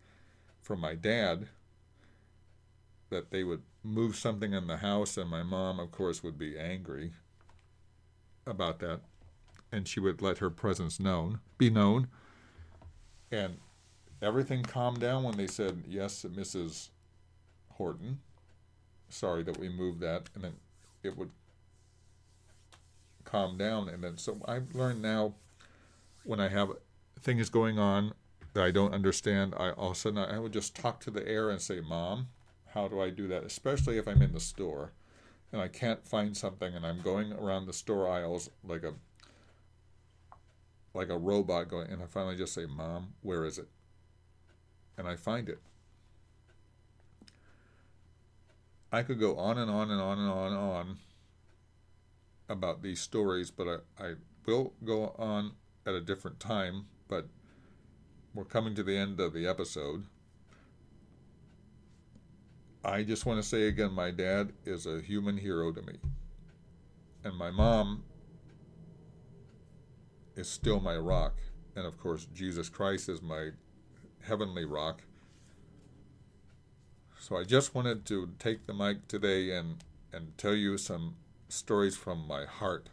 from 0.62 0.80
my 0.80 0.94
dad 0.94 1.48
that 3.10 3.30
they 3.30 3.42
would 3.42 3.62
move 3.82 4.16
something 4.16 4.52
in 4.52 4.66
the 4.66 4.76
house, 4.76 5.16
and 5.16 5.30
my 5.30 5.42
mom, 5.42 5.80
of 5.80 5.90
course, 5.90 6.22
would 6.22 6.38
be 6.38 6.58
angry 6.58 7.12
about 8.46 8.78
that, 8.80 9.00
and 9.72 9.88
she 9.88 9.98
would 9.98 10.22
let 10.22 10.38
her 10.38 10.50
presence 10.50 11.00
known 11.00 11.40
be 11.56 11.70
known. 11.70 12.08
And 13.32 13.58
everything 14.22 14.62
calmed 14.62 15.00
down 15.00 15.24
when 15.24 15.36
they 15.36 15.46
said 15.46 15.84
yes, 15.86 16.24
Mrs. 16.24 16.90
Horton 17.70 18.20
sorry 19.08 19.42
that 19.44 19.58
we 19.58 19.68
moved 19.68 20.00
that, 20.00 20.28
and 20.34 20.44
then 20.44 20.54
it 21.02 21.16
would 21.16 21.30
calm 23.24 23.56
down. 23.56 23.88
And 23.88 24.02
then, 24.02 24.18
so 24.18 24.38
I've 24.46 24.74
learned 24.74 25.02
now 25.02 25.34
when 26.24 26.40
I 26.40 26.48
have 26.48 26.70
things 27.20 27.48
going 27.48 27.78
on 27.78 28.14
that 28.54 28.64
I 28.64 28.70
don't 28.70 28.94
understand, 28.94 29.54
I 29.56 29.70
all 29.70 29.90
of 29.90 29.96
a 29.96 30.00
sudden 30.00 30.18
I 30.18 30.38
would 30.38 30.52
just 30.52 30.74
talk 30.74 31.00
to 31.00 31.10
the 31.10 31.26
air 31.26 31.50
and 31.50 31.60
say, 31.60 31.80
Mom, 31.80 32.28
how 32.74 32.88
do 32.88 33.00
I 33.00 33.10
do 33.10 33.28
that? 33.28 33.44
Especially 33.44 33.98
if 33.98 34.06
I'm 34.06 34.22
in 34.22 34.32
the 34.32 34.40
store 34.40 34.92
and 35.52 35.60
I 35.60 35.68
can't 35.68 36.06
find 36.06 36.36
something 36.36 36.74
and 36.74 36.86
I'm 36.86 37.00
going 37.00 37.32
around 37.32 37.66
the 37.66 37.72
store 37.72 38.08
aisles 38.08 38.50
like 38.64 38.84
a 38.84 38.94
like 40.94 41.10
a 41.10 41.18
robot 41.18 41.68
going 41.68 41.90
and 41.90 42.02
I 42.02 42.06
finally 42.06 42.36
just 42.36 42.54
say, 42.54 42.66
Mom, 42.66 43.14
where 43.22 43.44
is 43.44 43.58
it? 43.58 43.68
And 44.96 45.06
I 45.06 45.16
find 45.16 45.48
it. 45.48 45.60
I 48.90 49.02
could 49.02 49.20
go 49.20 49.36
on 49.36 49.58
and 49.58 49.70
on 49.70 49.90
and 49.90 50.00
on 50.00 50.18
and 50.18 50.30
on 50.30 50.52
and 50.52 50.56
on 50.56 50.98
about 52.48 52.82
these 52.82 53.00
stories, 53.00 53.50
but 53.50 53.82
I, 53.98 54.04
I 54.04 54.14
will 54.46 54.72
go 54.82 55.14
on 55.18 55.52
at 55.86 55.94
a 55.94 56.00
different 56.00 56.40
time. 56.40 56.86
But 57.08 57.26
we're 58.34 58.44
coming 58.44 58.74
to 58.74 58.82
the 58.82 58.96
end 58.96 59.18
of 59.20 59.32
the 59.32 59.46
episode. 59.46 60.04
I 62.84 63.02
just 63.02 63.26
want 63.26 63.42
to 63.42 63.48
say 63.48 63.66
again 63.66 63.92
my 63.92 64.10
dad 64.10 64.52
is 64.64 64.86
a 64.86 65.00
human 65.00 65.36
hero 65.36 65.72
to 65.72 65.82
me. 65.82 65.94
And 67.24 67.36
my 67.36 67.50
mom 67.50 68.04
is 70.36 70.48
still 70.48 70.80
my 70.80 70.96
rock. 70.96 71.34
And 71.74 71.84
of 71.84 71.98
course, 71.98 72.26
Jesus 72.32 72.68
Christ 72.68 73.08
is 73.08 73.20
my 73.20 73.50
heavenly 74.22 74.64
rock. 74.64 75.02
So 77.18 77.36
I 77.36 77.44
just 77.44 77.74
wanted 77.74 78.06
to 78.06 78.30
take 78.38 78.66
the 78.66 78.74
mic 78.74 79.08
today 79.08 79.50
and, 79.50 79.84
and 80.12 80.36
tell 80.38 80.54
you 80.54 80.78
some 80.78 81.16
stories 81.48 81.96
from 81.96 82.26
my 82.26 82.44
heart. 82.44 82.88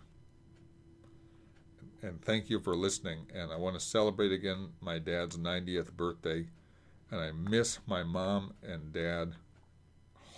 And 2.02 2.22
thank 2.22 2.50
you 2.50 2.60
for 2.60 2.76
listening. 2.76 3.28
And 3.34 3.52
I 3.52 3.58
want 3.58 3.80
to 3.80 3.86
celebrate 3.86 4.32
again 4.32 4.70
my 4.80 5.00
dad's 5.00 5.38
90th 5.38 5.94
birthday. 5.94 6.48
And 7.12 7.20
I 7.20 7.32
miss 7.32 7.80
my 7.88 8.04
mom 8.04 8.54
and 8.64 8.92
dad 8.92 9.34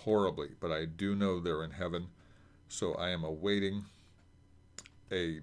horribly, 0.04 0.50
but 0.60 0.70
I 0.70 0.84
do 0.84 1.14
know 1.14 1.40
they're 1.40 1.64
in 1.64 1.72
heaven. 1.72 2.08
So 2.68 2.94
I 2.94 3.10
am 3.10 3.24
awaiting 3.24 3.84
a 5.10 5.40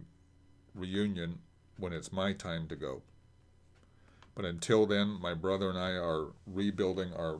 reunion 0.73 1.39
when 1.77 1.93
it's 1.93 2.11
my 2.11 2.33
time 2.33 2.67
to 2.67 2.75
go. 2.75 3.01
But 4.35 4.45
until 4.45 4.85
then, 4.85 5.17
my 5.21 5.33
brother 5.33 5.69
and 5.69 5.77
I 5.77 5.91
are 5.91 6.27
rebuilding 6.45 7.13
our 7.13 7.39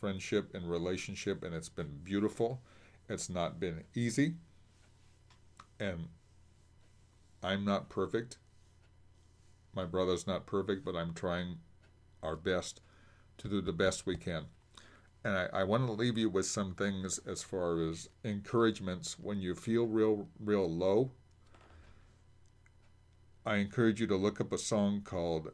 friendship 0.00 0.54
and 0.54 0.68
relationship, 0.68 1.44
and 1.44 1.54
it's 1.54 1.68
been 1.68 2.00
beautiful. 2.02 2.60
It's 3.08 3.30
not 3.30 3.60
been 3.60 3.84
easy, 3.94 4.34
and 5.78 6.08
I'm 7.42 7.64
not 7.64 7.88
perfect. 7.88 8.38
My 9.74 9.84
brother's 9.84 10.26
not 10.26 10.46
perfect, 10.46 10.84
but 10.84 10.94
I'm 10.94 11.14
trying 11.14 11.58
our 12.22 12.36
best 12.36 12.80
to 13.38 13.48
do 13.48 13.60
the 13.60 13.72
best 13.72 14.06
we 14.06 14.16
can. 14.16 14.46
And 15.24 15.36
I, 15.36 15.48
I 15.52 15.64
want 15.64 15.86
to 15.86 15.92
leave 15.92 16.18
you 16.18 16.28
with 16.28 16.46
some 16.46 16.74
things 16.74 17.18
as 17.26 17.42
far 17.42 17.80
as 17.80 18.08
encouragements 18.24 19.18
when 19.18 19.40
you 19.40 19.54
feel 19.54 19.86
real, 19.86 20.28
real 20.38 20.70
low. 20.70 21.12
I 23.44 23.56
encourage 23.56 24.00
you 24.00 24.06
to 24.08 24.16
look 24.16 24.40
up 24.40 24.52
a 24.52 24.58
song 24.58 25.02
called 25.02 25.52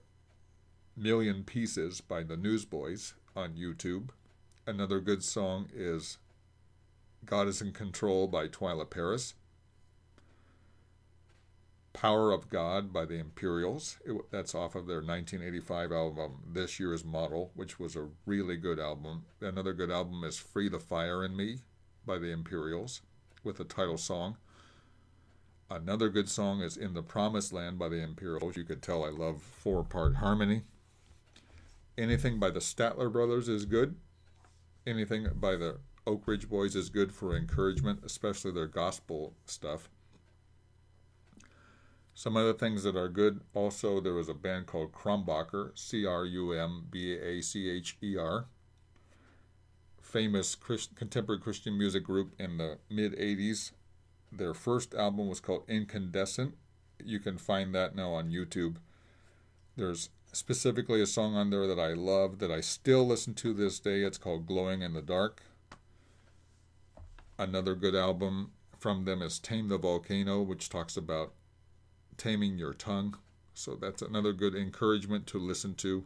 Million 0.96 1.44
Pieces 1.44 2.00
by 2.00 2.22
the 2.22 2.36
Newsboys 2.36 3.14
on 3.36 3.54
YouTube. 3.54 4.10
Another 4.66 5.00
good 5.00 5.22
song 5.22 5.68
is 5.74 6.18
God 7.24 7.48
is 7.48 7.62
in 7.62 7.72
Control 7.72 8.26
by 8.26 8.48
Twila 8.48 8.88
Paris. 8.88 9.34
Power 11.92 12.32
of 12.32 12.48
God 12.48 12.92
by 12.92 13.04
the 13.04 13.18
Imperials. 13.18 13.98
It, 14.04 14.16
that's 14.30 14.54
off 14.54 14.74
of 14.74 14.86
their 14.86 14.98
1985 14.98 15.92
album, 15.92 16.42
This 16.52 16.78
Year's 16.78 17.04
Model, 17.04 17.50
which 17.54 17.78
was 17.80 17.96
a 17.96 18.08
really 18.26 18.56
good 18.56 18.78
album. 18.78 19.24
Another 19.40 19.72
good 19.72 19.90
album 19.90 20.22
is 20.24 20.38
Free 20.38 20.68
the 20.68 20.78
Fire 20.78 21.24
in 21.24 21.36
Me 21.36 21.58
by 22.06 22.18
the 22.18 22.30
Imperials 22.30 23.02
with 23.42 23.56
the 23.56 23.64
title 23.64 23.98
song. 23.98 24.36
Another 25.70 26.08
good 26.08 26.28
song 26.28 26.62
is 26.62 26.76
In 26.76 26.94
the 26.94 27.02
Promised 27.02 27.52
Land 27.52 27.78
by 27.78 27.88
the 27.88 28.02
Imperials. 28.02 28.56
You 28.56 28.64
could 28.64 28.82
tell 28.82 29.04
I 29.04 29.10
love 29.10 29.42
four 29.42 29.84
part 29.84 30.16
harmony. 30.16 30.62
Anything 31.98 32.38
by 32.38 32.50
the 32.50 32.60
Statler 32.60 33.12
Brothers 33.12 33.48
is 33.48 33.64
good. 33.64 33.96
Anything 34.86 35.28
by 35.34 35.56
the 35.56 35.78
Oak 36.06 36.26
Ridge 36.26 36.48
Boys 36.48 36.74
is 36.74 36.88
good 36.88 37.12
for 37.12 37.36
encouragement, 37.36 38.00
especially 38.02 38.50
their 38.50 38.66
gospel 38.66 39.34
stuff. 39.44 39.90
Some 42.18 42.36
other 42.36 42.52
things 42.52 42.82
that 42.82 42.96
are 42.96 43.08
good 43.08 43.42
also, 43.54 44.00
there 44.00 44.12
was 44.12 44.28
a 44.28 44.34
band 44.34 44.66
called 44.66 44.90
Crumbacher, 44.90 45.70
C 45.78 46.04
R 46.04 46.26
U 46.26 46.50
M 46.50 46.86
B 46.90 47.12
A 47.12 47.40
C 47.40 47.70
H 47.70 47.96
E 48.02 48.16
R, 48.16 48.46
famous 50.02 50.56
Christ, 50.56 50.96
contemporary 50.96 51.40
Christian 51.40 51.78
music 51.78 52.02
group 52.02 52.34
in 52.36 52.58
the 52.58 52.78
mid 52.90 53.12
80s. 53.16 53.70
Their 54.32 54.52
first 54.52 54.94
album 54.94 55.28
was 55.28 55.38
called 55.38 55.62
Incandescent. 55.68 56.56
You 57.04 57.20
can 57.20 57.38
find 57.38 57.72
that 57.76 57.94
now 57.94 58.10
on 58.14 58.32
YouTube. 58.32 58.78
There's 59.76 60.10
specifically 60.32 61.00
a 61.00 61.06
song 61.06 61.36
on 61.36 61.50
there 61.50 61.68
that 61.68 61.78
I 61.78 61.92
love 61.92 62.40
that 62.40 62.50
I 62.50 62.62
still 62.62 63.06
listen 63.06 63.34
to 63.34 63.54
this 63.54 63.78
day. 63.78 64.02
It's 64.02 64.18
called 64.18 64.44
Glowing 64.44 64.82
in 64.82 64.92
the 64.92 65.02
Dark. 65.02 65.44
Another 67.38 67.76
good 67.76 67.94
album 67.94 68.50
from 68.76 69.04
them 69.04 69.22
is 69.22 69.38
Tame 69.38 69.68
the 69.68 69.78
Volcano, 69.78 70.42
which 70.42 70.68
talks 70.68 70.96
about 70.96 71.34
taming 72.18 72.58
your 72.58 72.74
tongue. 72.74 73.16
So 73.54 73.74
that's 73.74 74.02
another 74.02 74.32
good 74.32 74.54
encouragement 74.54 75.26
to 75.28 75.38
listen 75.38 75.74
to. 75.76 76.04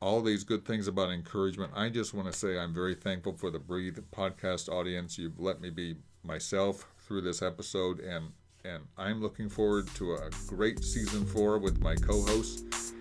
All 0.00 0.22
these 0.22 0.44
good 0.44 0.64
things 0.64 0.86
about 0.86 1.10
encouragement. 1.10 1.72
I 1.74 1.88
just 1.88 2.14
want 2.14 2.30
to 2.30 2.38
say 2.38 2.58
I'm 2.58 2.74
very 2.74 2.94
thankful 2.94 3.34
for 3.34 3.50
the 3.50 3.58
Breathe 3.58 3.98
podcast 4.12 4.68
audience. 4.68 5.18
You've 5.18 5.38
let 5.38 5.60
me 5.60 5.70
be 5.70 5.96
myself 6.22 6.86
through 6.98 7.22
this 7.22 7.42
episode, 7.42 8.00
and 8.00 8.32
and 8.64 8.84
I'm 8.96 9.22
looking 9.22 9.48
forward 9.48 9.88
to 9.94 10.14
a 10.14 10.30
great 10.46 10.84
season 10.84 11.26
four 11.26 11.58
with 11.58 11.80
my 11.80 11.96
co-hosts. 11.96 12.92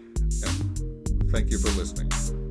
And 0.45 1.31
thank 1.31 1.51
you 1.51 1.57
for 1.57 1.69
listening. 1.77 2.48